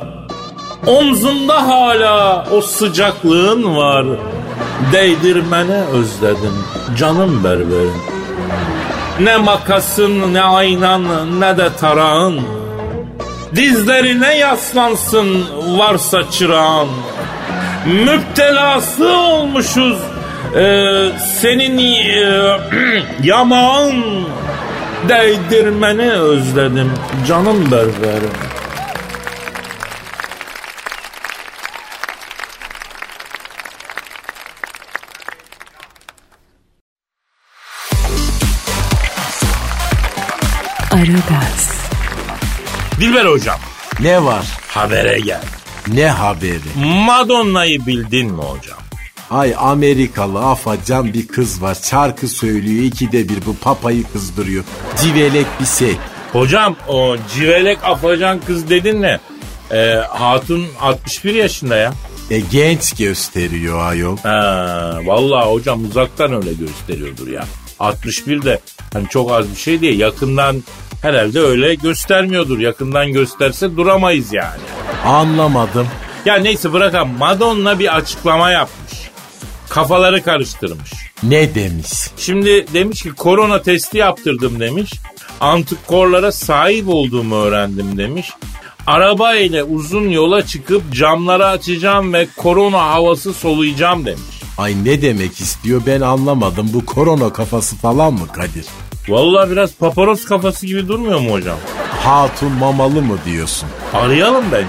Omzumda 0.87 1.69
hala 1.69 2.47
o 2.53 2.61
sıcaklığın 2.61 3.77
var. 3.77 4.07
Değdirmeni 4.93 5.77
özledim 5.93 6.65
canım 6.99 7.45
berberim 7.45 8.03
Ne 9.21 9.37
makasın 9.37 10.35
ne 10.35 10.43
aynan 10.43 11.41
ne 11.41 11.57
de 11.57 11.69
tarağın. 11.81 12.41
Dizlerine 13.55 14.39
yaslansın 14.39 15.45
varsa 15.79 16.31
çırağın 16.31 16.89
Müptelası 17.87 19.09
olmuşuz 19.19 19.99
ee, 20.57 21.09
senin 21.41 21.79
e, 21.79 22.59
yamağın 23.23 24.05
değdirmeni 25.09 26.13
özledim 26.13 26.93
canım 27.29 27.71
berberim. 27.71 28.31
Aragaz, 40.93 41.71
Dilber 43.01 43.25
hocam 43.25 43.59
Ne 44.01 44.25
var? 44.25 44.45
habere 44.69 45.21
gel. 45.21 45.62
Ne 45.89 46.09
haberi? 46.09 46.87
Madonna'yı 47.07 47.87
bildin 47.87 48.33
mi 48.33 48.43
hocam? 48.43 48.79
Ay 49.31 49.55
Amerikalı 49.59 50.45
afacan 50.45 51.15
bir 51.15 51.29
kız 51.29 51.63
var. 51.63 51.77
Şarkı 51.83 52.29
söylüyor. 52.29 52.85
ikide 52.85 53.29
bir 53.29 53.47
bu 53.47 53.57
papayı 53.57 54.05
kızdırıyor. 54.13 54.65
Civelek 55.03 55.47
bir 55.61 55.67
şey. 55.67 55.97
Hocam 56.33 56.77
o 56.89 57.17
civelek 57.35 57.79
afacan 57.85 58.41
kız 58.47 58.71
dedin 58.71 59.03
ne? 59.03 59.19
Ee, 59.73 60.01
hatun 60.11 60.67
61 60.81 61.35
yaşında 61.35 61.77
ya. 61.77 61.93
E 62.31 62.41
genç 62.41 62.93
gösteriyor 62.97 63.87
ayol. 63.89 64.17
Ha, 64.17 64.99
vallahi 65.05 65.51
hocam 65.51 65.85
uzaktan 65.85 66.33
öyle 66.33 66.53
gösteriyordur 66.53 67.29
ya. 67.29 67.45
61 67.81 68.43
de 68.43 68.61
hani 68.93 69.09
çok 69.09 69.33
az 69.33 69.51
bir 69.51 69.57
şey 69.57 69.81
değil. 69.81 69.99
Yakından 70.01 70.63
Herhalde 71.03 71.41
öyle 71.41 71.75
göstermiyordur. 71.75 72.59
Yakından 72.59 73.13
gösterse 73.13 73.77
duramayız 73.77 74.33
yani. 74.33 74.61
Anlamadım. 75.05 75.87
Ya 76.25 76.35
neyse 76.35 76.73
bırakalım. 76.73 77.19
Madonna 77.19 77.79
bir 77.79 77.97
açıklama 77.97 78.51
yapmış. 78.51 78.93
Kafaları 79.69 80.23
karıştırmış. 80.23 80.91
Ne 81.23 81.55
demiş? 81.55 81.89
Şimdi 82.17 82.67
demiş 82.75 83.03
ki 83.03 83.11
korona 83.11 83.63
testi 83.63 83.99
yaptırdım 83.99 84.61
demiş. 84.61 84.93
Antikorlara 85.41 86.33
sahip 86.33 86.89
olduğumu 86.89 87.35
öğrendim 87.35 87.99
demiş. 87.99 88.31
Araba 88.87 89.35
ile 89.35 89.63
uzun 89.63 90.09
yola 90.09 90.47
çıkıp 90.47 90.93
camları 90.93 91.47
açacağım 91.47 92.13
ve 92.13 92.27
korona 92.37 92.79
havası 92.79 93.33
soluyacağım 93.33 94.07
demiş. 94.07 94.43
Ay 94.59 94.85
ne 94.85 95.03
demek 95.03 95.41
istiyor 95.41 95.83
ben 95.87 96.01
anlamadım. 96.01 96.71
Bu 96.73 96.87
korona 96.87 97.33
kafası 97.33 97.77
falan 97.77 98.13
mı 98.13 98.29
Kadir? 98.33 98.67
Vallahi 99.09 99.51
biraz 99.51 99.75
paparoz 99.75 100.25
kafası 100.25 100.67
gibi 100.67 100.89
durmuyor 100.89 101.21
mu 101.21 101.33
hocam? 101.33 101.57
Hatun 102.05 102.53
mamalı 102.53 103.03
mı 103.03 103.17
diyorsun? 103.25 103.69
Arayalım 103.95 104.45
bence. 104.53 104.67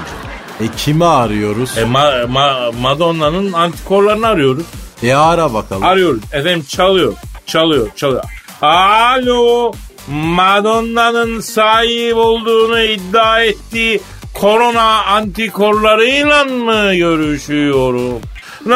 E 0.61 0.75
kimi 0.77 1.05
arıyoruz? 1.05 1.77
E, 1.77 1.81
Ma- 1.81 2.23
Ma- 2.25 2.75
Madonna'nın 2.81 3.53
antikorlarını 3.53 4.27
arıyoruz. 4.27 4.65
E 5.03 5.13
ara 5.13 5.53
bakalım. 5.53 5.83
Arıyoruz. 5.83 6.21
Efendim 6.33 6.65
çalıyor. 6.69 7.13
Çalıyor. 7.45 7.87
Çalıyor. 7.95 8.23
Alo. 8.61 9.71
Madonna'nın 10.07 11.39
sahip 11.39 12.15
olduğunu 12.17 12.81
iddia 12.83 13.43
ettiği 13.43 14.01
korona 14.33 15.03
antikorlarıyla 15.05 16.43
mı 16.43 16.95
görüşüyorum? 16.95 18.19
Ne 18.65 18.75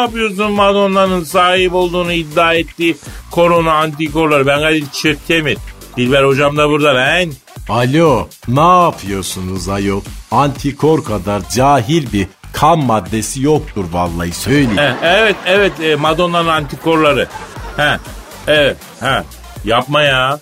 yapıyorsun 0.00 0.52
Madonna'nın 0.52 1.24
sahip 1.24 1.74
olduğunu 1.74 2.12
iddia 2.12 2.54
ettiği 2.54 2.96
korona 3.30 3.72
antikorları? 3.72 4.46
Ben 4.46 4.60
Kadir 4.60 4.84
Çöptemir. 5.02 5.58
Dilber 5.96 6.24
hocam 6.24 6.56
da 6.56 6.68
burada 6.68 6.94
lan. 6.94 7.32
Alo 7.68 8.28
ne 8.48 8.82
yapıyorsunuz 8.84 9.68
ayol? 9.68 10.00
Antikor 10.30 11.04
kadar 11.04 11.42
cahil 11.50 12.12
bir 12.12 12.26
kan 12.52 12.78
maddesi 12.78 13.42
yoktur 13.42 13.84
vallahi 13.92 14.32
söyleyeyim. 14.32 14.76
He, 14.76 14.94
evet 15.02 15.36
evet 15.46 15.72
e, 15.80 15.96
Madonna'nın 15.96 16.48
antikorları. 16.48 17.28
He, 17.76 17.98
evet 18.46 18.76
he. 19.00 19.22
Yapma 19.64 20.02
ya. 20.02 20.40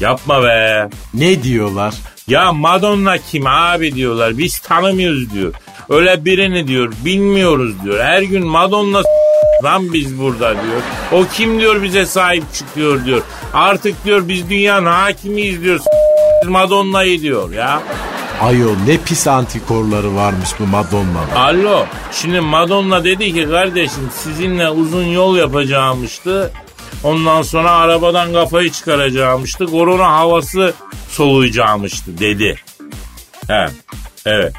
Yapma 0.00 0.42
be. 0.42 0.88
Ne 1.14 1.42
diyorlar? 1.42 1.94
Ya 2.28 2.52
Madonna 2.52 3.18
kim 3.18 3.46
abi 3.46 3.94
diyorlar. 3.94 4.38
Biz 4.38 4.58
tanımıyoruz 4.58 5.30
diyor. 5.34 5.54
Öyle 5.88 6.24
birini 6.24 6.68
diyor. 6.68 6.92
Bilmiyoruz 7.04 7.84
diyor. 7.84 8.04
Her 8.04 8.22
gün 8.22 8.46
Madonna 8.46 9.02
lan 9.64 9.92
biz 9.92 10.18
burada 10.18 10.52
diyor. 10.52 10.82
O 11.12 11.24
kim 11.34 11.60
diyor 11.60 11.82
bize 11.82 12.06
sahip 12.06 12.54
çıkıyor 12.54 13.04
diyor. 13.04 13.22
Artık 13.54 14.04
diyor 14.04 14.28
biz 14.28 14.50
dünyanın 14.50 14.86
hakimiyiz 14.86 15.62
diyor. 15.62 15.80
Madonna'yı 16.48 17.20
diyor 17.20 17.52
ya. 17.52 17.82
Ayol 18.40 18.76
ne 18.86 18.96
pis 18.98 19.26
antikorları 19.26 20.16
varmış 20.16 20.48
bu 20.60 20.66
Madonna'da. 20.66 21.40
Alo. 21.40 21.84
Şimdi 22.12 22.40
Madonna 22.40 23.04
dedi 23.04 23.34
ki 23.34 23.48
kardeşim 23.50 24.10
sizinle 24.16 24.70
uzun 24.70 25.04
yol 25.04 25.36
yapacağımıştı. 25.36 26.52
Ondan 27.04 27.42
sonra 27.42 27.70
arabadan 27.70 28.32
kafayı 28.32 28.72
çıkaracağımıştı. 28.72 29.66
Korona 29.66 30.12
havası 30.12 30.74
soluyacağımıştı 31.10 32.18
dedi. 32.18 32.56
He. 33.48 33.66
Evet. 34.26 34.52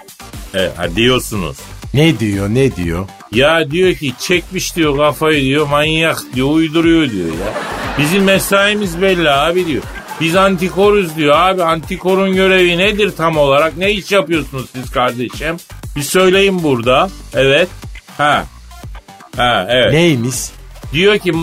Ha, 0.53 0.95
diyorsunuz. 0.95 1.57
Ne 1.93 2.19
diyor 2.19 2.49
ne 2.49 2.75
diyor? 2.75 3.07
Ya 3.31 3.71
diyor 3.71 3.95
ki 3.95 4.13
çekmiş 4.19 4.75
diyor 4.75 4.97
kafayı 4.97 5.43
diyor 5.43 5.67
manyak 5.67 6.23
diyor 6.35 6.51
uyduruyor 6.51 7.11
diyor 7.11 7.27
ya. 7.27 7.53
Bizim 7.99 8.23
mesaimiz 8.23 9.01
belli 9.01 9.29
abi 9.29 9.65
diyor. 9.65 9.83
Biz 10.21 10.35
antikoruz 10.35 11.15
diyor 11.15 11.35
abi 11.37 11.63
antikorun 11.63 12.33
görevi 12.35 12.77
nedir 12.77 13.13
tam 13.17 13.37
olarak 13.37 13.77
ne 13.77 13.91
iş 13.91 14.11
yapıyorsunuz 14.11 14.69
siz 14.75 14.91
kardeşim? 14.91 15.57
Bir 15.95 16.01
söyleyin 16.01 16.63
burada. 16.63 17.09
Evet. 17.33 17.67
Ha. 18.17 18.45
Ha 19.37 19.67
evet. 19.69 19.93
Neymiş? 19.93 20.35
Diyor 20.93 21.17
ki 21.17 21.33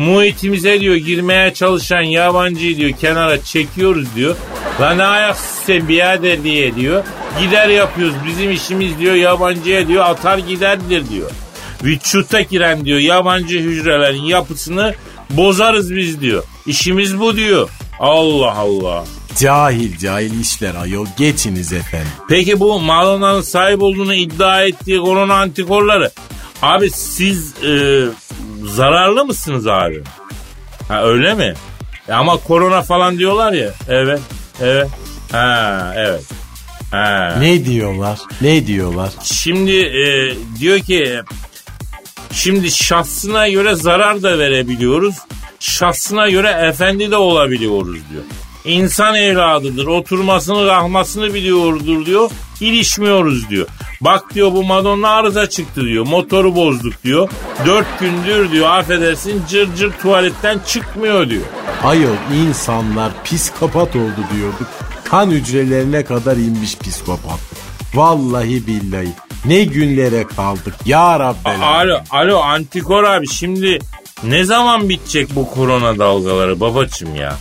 muhitimize 0.00 0.80
diyor 0.80 0.96
girmeye 0.96 1.54
çalışan 1.54 2.02
yabancıyı 2.02 2.76
diyor 2.76 2.92
kenara 2.92 3.44
çekiyoruz 3.44 4.14
diyor. 4.14 4.36
Lan 4.80 4.98
ayaksız 4.98 5.64
sen 5.66 5.88
birader 5.88 6.44
diye 6.44 6.74
diyor. 6.74 7.04
Gider 7.40 7.68
yapıyoruz 7.68 8.14
bizim 8.26 8.50
işimiz 8.50 8.98
diyor 8.98 9.14
yabancıya 9.14 9.88
diyor 9.88 10.04
atar 10.04 10.38
giderdir 10.38 11.08
diyor. 11.10 11.30
Vücuta 11.84 12.40
giren 12.40 12.84
diyor 12.84 12.98
yabancı 12.98 13.58
hücrelerin 13.58 14.22
yapısını 14.22 14.94
bozarız 15.30 15.94
biz 15.96 16.20
diyor. 16.20 16.44
İşimiz 16.66 17.20
bu 17.20 17.36
diyor. 17.36 17.68
Allah 17.98 18.54
Allah. 18.54 19.04
Cahil 19.38 19.98
cahil 19.98 20.40
işler 20.40 20.74
ayol 20.74 21.06
geçiniz 21.18 21.72
efendim. 21.72 22.08
Peki 22.28 22.60
bu 22.60 22.80
Madonna'nın 22.80 23.42
sahip 23.42 23.82
olduğunu 23.82 24.14
iddia 24.14 24.64
ettiği 24.64 24.98
korona 24.98 25.34
antikorları. 25.34 26.10
Abi 26.62 26.90
siz 26.90 27.54
e, 27.64 28.04
zararlı 28.64 29.24
mısınız 29.24 29.66
abi? 29.66 30.02
Ha 30.88 31.02
öyle 31.02 31.34
mi? 31.34 31.54
E, 32.08 32.12
ama 32.12 32.36
korona 32.36 32.82
falan 32.82 33.18
diyorlar 33.18 33.52
ya. 33.52 33.70
Evet. 33.88 34.20
Evet. 34.62 34.88
Ha 35.32 35.92
evet. 35.96 36.24
Ha. 36.90 37.36
Ne 37.38 37.64
diyorlar? 37.64 38.18
Ne 38.40 38.66
diyorlar? 38.66 39.10
Şimdi 39.22 39.76
e, 39.80 40.34
diyor 40.60 40.78
ki 40.78 41.20
şimdi 42.32 42.70
şahsına 42.70 43.48
göre 43.48 43.74
zarar 43.74 44.22
da 44.22 44.38
verebiliyoruz. 44.38 45.14
Şahsına 45.60 46.30
göre 46.30 46.48
efendi 46.68 47.10
de 47.10 47.16
olabiliyoruz 47.16 47.98
diyor. 48.10 48.22
İnsan 48.64 49.14
evladıdır. 49.14 49.86
Oturmasını 49.86 50.66
rahmasını 50.66 51.34
biliyordur 51.34 52.06
diyor. 52.06 52.30
İlişmiyoruz 52.60 53.50
diyor. 53.50 53.66
Bak 54.00 54.34
diyor 54.34 54.52
bu 54.52 54.64
Madonna 54.64 55.08
arıza 55.08 55.48
çıktı 55.48 55.84
diyor. 55.84 56.06
Motoru 56.06 56.56
bozduk 56.56 57.04
diyor. 57.04 57.28
Dört 57.66 58.00
gündür 58.00 58.52
diyor 58.52 58.70
affedersin 58.70 59.42
cır 59.48 59.74
cır 59.76 59.92
tuvaletten 59.92 60.58
çıkmıyor 60.66 61.30
diyor. 61.30 61.42
Ayol 61.84 62.16
insanlar 62.46 63.12
psikopat 63.24 63.96
oldu 63.96 64.20
diyorduk. 64.34 64.68
Kan 65.04 65.30
hücrelerine 65.30 66.04
kadar 66.04 66.36
inmiş 66.36 66.78
psikopat. 66.78 67.40
Vallahi 67.94 68.66
billahi. 68.66 69.12
Ne 69.44 69.64
günlere 69.64 70.26
kaldık 70.36 70.74
ya 70.86 71.20
Rabbel. 71.20 71.62
Alo, 71.62 71.98
alo 72.10 72.38
Antikor 72.40 73.04
abi 73.04 73.28
şimdi 73.28 73.78
ne 74.24 74.44
zaman 74.44 74.88
bitecek 74.88 75.28
bu 75.36 75.50
korona 75.50 75.98
dalgaları 75.98 76.60
babacım 76.60 77.16
ya? 77.16 77.36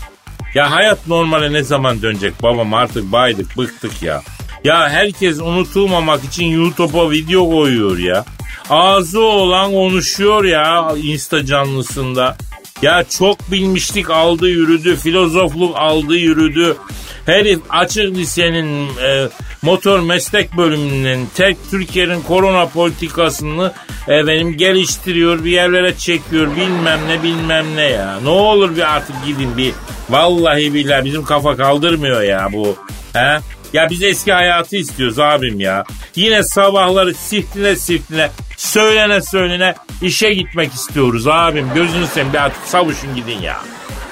Ya 0.56 0.72
hayat 0.72 1.08
normale 1.08 1.54
ne 1.54 1.64
zaman 1.64 2.02
dönecek 2.02 2.44
babam 2.44 2.74
artık 2.74 3.12
baydık 3.12 3.58
bıktık 3.58 4.04
ya. 4.04 4.22
Ya 4.64 4.90
herkes 4.90 5.40
unutulmamak 5.40 6.24
için 6.24 6.46
YouTube'a 6.46 7.12
video 7.12 7.50
koyuyor 7.50 7.98
ya. 7.98 8.26
Ağzı 8.70 9.20
olan 9.20 9.72
konuşuyor 9.72 10.44
ya 10.44 10.94
Insta 11.04 11.46
canlısında. 11.46 12.38
Ya 12.82 13.04
çok 13.20 13.52
bilmişlik 13.52 14.10
aldı 14.10 14.50
yürüdü, 14.50 14.96
filozofluk 14.96 15.78
aldı 15.78 16.16
yürüdü. 16.16 16.78
Herif 17.26 17.60
açık 17.70 18.16
lisenin 18.16 18.88
e, 19.02 19.30
motor 19.62 20.00
meslek 20.00 20.58
bölümünün 20.58 21.30
tek 21.36 21.58
Türkiye'nin 21.72 22.22
korona 22.22 22.66
politikasını 22.66 23.74
e, 24.08 24.28
benim 24.28 24.58
geliştiriyor 24.58 25.44
bir 25.44 25.52
yerlere 25.52 25.98
çekiyor 25.98 26.56
bilmem 26.56 27.00
ne 27.08 27.24
bilmem 27.24 27.76
ne 27.76 27.84
ya. 27.84 28.20
Ne 28.24 28.30
olur 28.30 28.76
bir 28.76 28.96
artık 28.96 29.16
gidin 29.26 29.58
bir 29.58 29.74
vallahi 30.10 30.74
billahi 30.74 31.06
bizim 31.06 31.26
kafa 31.26 31.56
kaldırmıyor 31.56 32.22
ya 32.22 32.48
bu. 32.54 32.76
He? 33.14 33.40
Ya 33.74 33.90
biz 33.90 34.04
eski 34.04 34.34
hayatı 34.34 34.76
istiyoruz 34.76 35.20
abim 35.20 35.60
ya. 35.60 35.84
Yine 36.16 36.44
sabahları 36.44 37.14
siftine 37.14 37.76
siftine 37.76 38.30
söylene 38.58 39.22
söylene 39.22 39.76
işe 40.02 40.34
gitmek 40.34 40.74
istiyoruz 40.74 41.28
abim. 41.28 41.70
Gözünü 41.76 42.08
seveyim 42.08 42.34
bir 42.34 42.38
artık 42.38 42.64
savuşun 42.66 43.16
gidin 43.16 43.42
ya. 43.42 43.58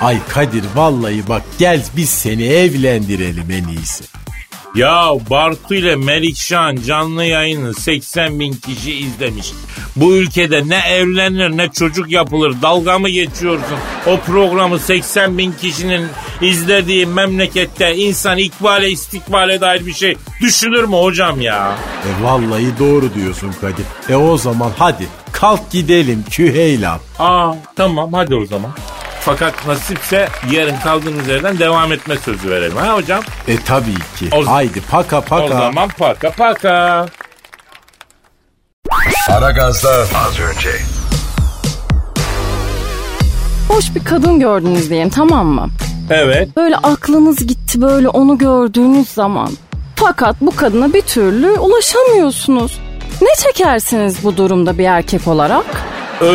Ay 0.02 0.18
Kadir 0.30 0.64
vallahi 0.76 1.30
bak 1.30 1.42
gel 1.60 1.84
biz 1.98 2.10
seni 2.10 2.46
evlendirelim 2.46 3.52
en 3.52 3.68
iyisi. 3.68 4.04
Ya 4.78 5.12
Bartu 5.30 5.76
ile 5.76 5.96
Melikşan 5.96 6.76
canlı 6.76 7.26
yayını 7.26 7.74
80 7.74 8.40
bin 8.40 8.54
kişi 8.54 8.94
izlemiş. 8.94 9.52
Bu 9.96 10.16
ülkede 10.16 10.70
ne 10.70 10.78
evlenir 10.78 11.58
ne 11.58 11.70
çocuk 11.72 12.12
yapılır 12.12 12.56
dalga 12.62 13.00
mı 13.00 13.10
geçiyorsun? 13.10 13.78
O 14.08 14.20
programı 14.20 14.80
80 14.80 15.38
bin 15.38 15.52
kişinin 15.52 16.08
izlediği 16.42 17.06
memlekette 17.06 17.96
insan 17.96 18.38
ikbale 18.38 18.90
istikbale 18.90 19.62
dair 19.62 19.86
bir 19.86 19.94
şey 19.94 20.18
düşünür 20.42 20.84
mü 20.84 20.96
hocam 20.96 21.42
ya? 21.42 21.76
E 22.06 22.24
vallahi 22.24 22.80
doğru 22.80 23.14
diyorsun 23.14 23.54
Kadir. 23.62 23.86
E 24.10 24.16
o 24.16 24.38
zaman 24.38 24.72
hadi 24.78 25.08
kalk 25.32 25.72
gidelim 25.72 26.26
Küheylan. 26.32 27.00
Aa 27.20 27.54
tamam 27.76 28.14
hadi 28.14 28.36
o 28.36 28.46
zaman. 28.46 28.72
Fakat 29.22 29.68
nasipse 29.68 30.30
yarın 30.52 30.76
kaldığımız 30.84 31.28
yerden 31.28 31.60
devam 31.60 31.94
etme 31.94 32.18
sözü 32.18 32.50
verelim 32.50 32.78
ha 32.78 32.94
hocam? 32.96 33.22
E 33.48 33.58
tabii 33.58 33.94
ki. 34.20 34.30
O- 34.32 34.46
Haydi 34.48 34.82
paka 34.82 35.18
O 35.20 35.22
paka. 35.22 35.48
zaman 35.48 35.90
paka 35.90 36.32
paka. 36.32 37.06
Aragaz'da 39.30 39.90
az 39.90 40.40
önce. 40.40 40.70
Hoş 43.70 43.96
bir 43.96 44.04
kadın 44.06 44.40
gördünüz 44.40 44.90
diyelim 44.90 45.10
tamam 45.10 45.48
mı? 45.48 45.70
Evet. 46.10 46.50
Böyle 46.58 46.76
aklınız 46.78 47.48
gitti 47.48 47.82
böyle 47.82 48.10
onu 48.10 48.38
gördüğünüz 48.38 49.10
zaman. 49.10 49.50
Fakat 49.96 50.36
bu 50.42 50.56
kadına 50.56 50.94
bir 50.94 51.02
türlü 51.02 51.50
ulaşamıyorsunuz. 51.52 52.80
Ne 53.22 53.28
çekersiniz 53.44 54.24
bu 54.24 54.38
durumda 54.38 54.78
bir 54.78 54.86
erkek 54.86 55.28
olarak? 55.28 55.66
Ee, 56.22 56.26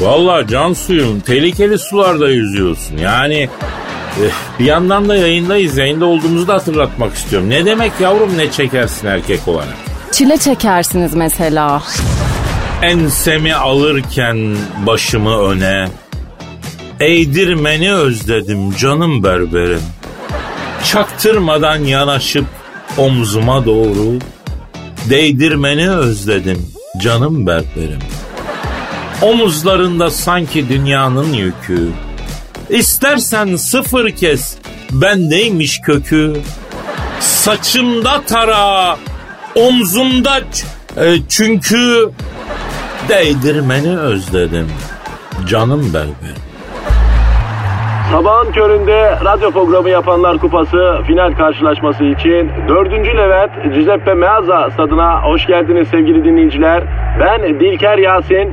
Valla 0.00 0.46
can 0.46 0.72
suyum 0.72 1.20
tehlikeli 1.20 1.78
sularda 1.78 2.30
yüzüyorsun. 2.30 2.96
Yani 2.96 3.48
eh, 4.22 4.58
bir 4.58 4.64
yandan 4.64 5.08
da 5.08 5.16
yayındayız. 5.16 5.76
Yayında 5.76 6.04
olduğumuzu 6.04 6.48
da 6.48 6.54
hatırlatmak 6.54 7.14
istiyorum. 7.14 7.50
Ne 7.50 7.64
demek 7.64 7.92
yavrum 8.00 8.38
ne 8.38 8.50
çekersin 8.50 9.06
erkek 9.06 9.48
olarak? 9.48 9.74
Çile 10.12 10.36
çekersiniz 10.36 11.14
mesela. 11.14 11.82
Ensemi 12.82 13.54
alırken 13.54 14.56
başımı 14.86 15.38
öne 15.42 15.88
Eğdirmeni 17.00 17.94
özledim 17.94 18.76
canım 18.76 19.22
berberim 19.22 19.82
Çaktırmadan 20.84 21.76
yanaşıp 21.76 22.46
omzuma 22.98 23.64
doğru 23.64 24.18
Değdirmeni 25.10 25.90
özledim 25.90 26.66
canım 27.02 27.46
berberim 27.46 28.00
Omuzlarında 29.22 30.10
sanki 30.10 30.68
dünyanın 30.68 31.32
yükü 31.32 31.88
İstersen 32.68 33.56
sıfır 33.56 34.10
kes 34.10 34.58
bendeymiş 34.92 35.80
kökü 35.80 36.32
Saçımda 37.20 38.22
tara 38.26 38.96
omzumda 39.54 40.38
e, 40.96 41.16
çünkü 41.28 42.10
Değdirmeni 43.08 43.98
özledim. 43.98 44.66
Canım 45.46 45.94
berber. 45.94 46.36
Sabahın 48.12 48.52
köründe 48.52 49.18
radyo 49.24 49.50
programı 49.50 49.90
yapanlar 49.90 50.38
kupası 50.38 50.98
final 51.06 51.36
karşılaşması 51.36 52.04
için 52.04 52.50
4. 52.68 52.92
Levent 52.92 53.74
Giuseppe 53.74 54.14
Meazza 54.14 54.70
stadına 54.70 55.22
hoş 55.22 55.46
geldiniz 55.46 55.88
sevgili 55.88 56.24
dinleyiciler. 56.24 56.84
Ben 57.20 57.60
Dilker 57.60 57.98
Yasin. 57.98 58.52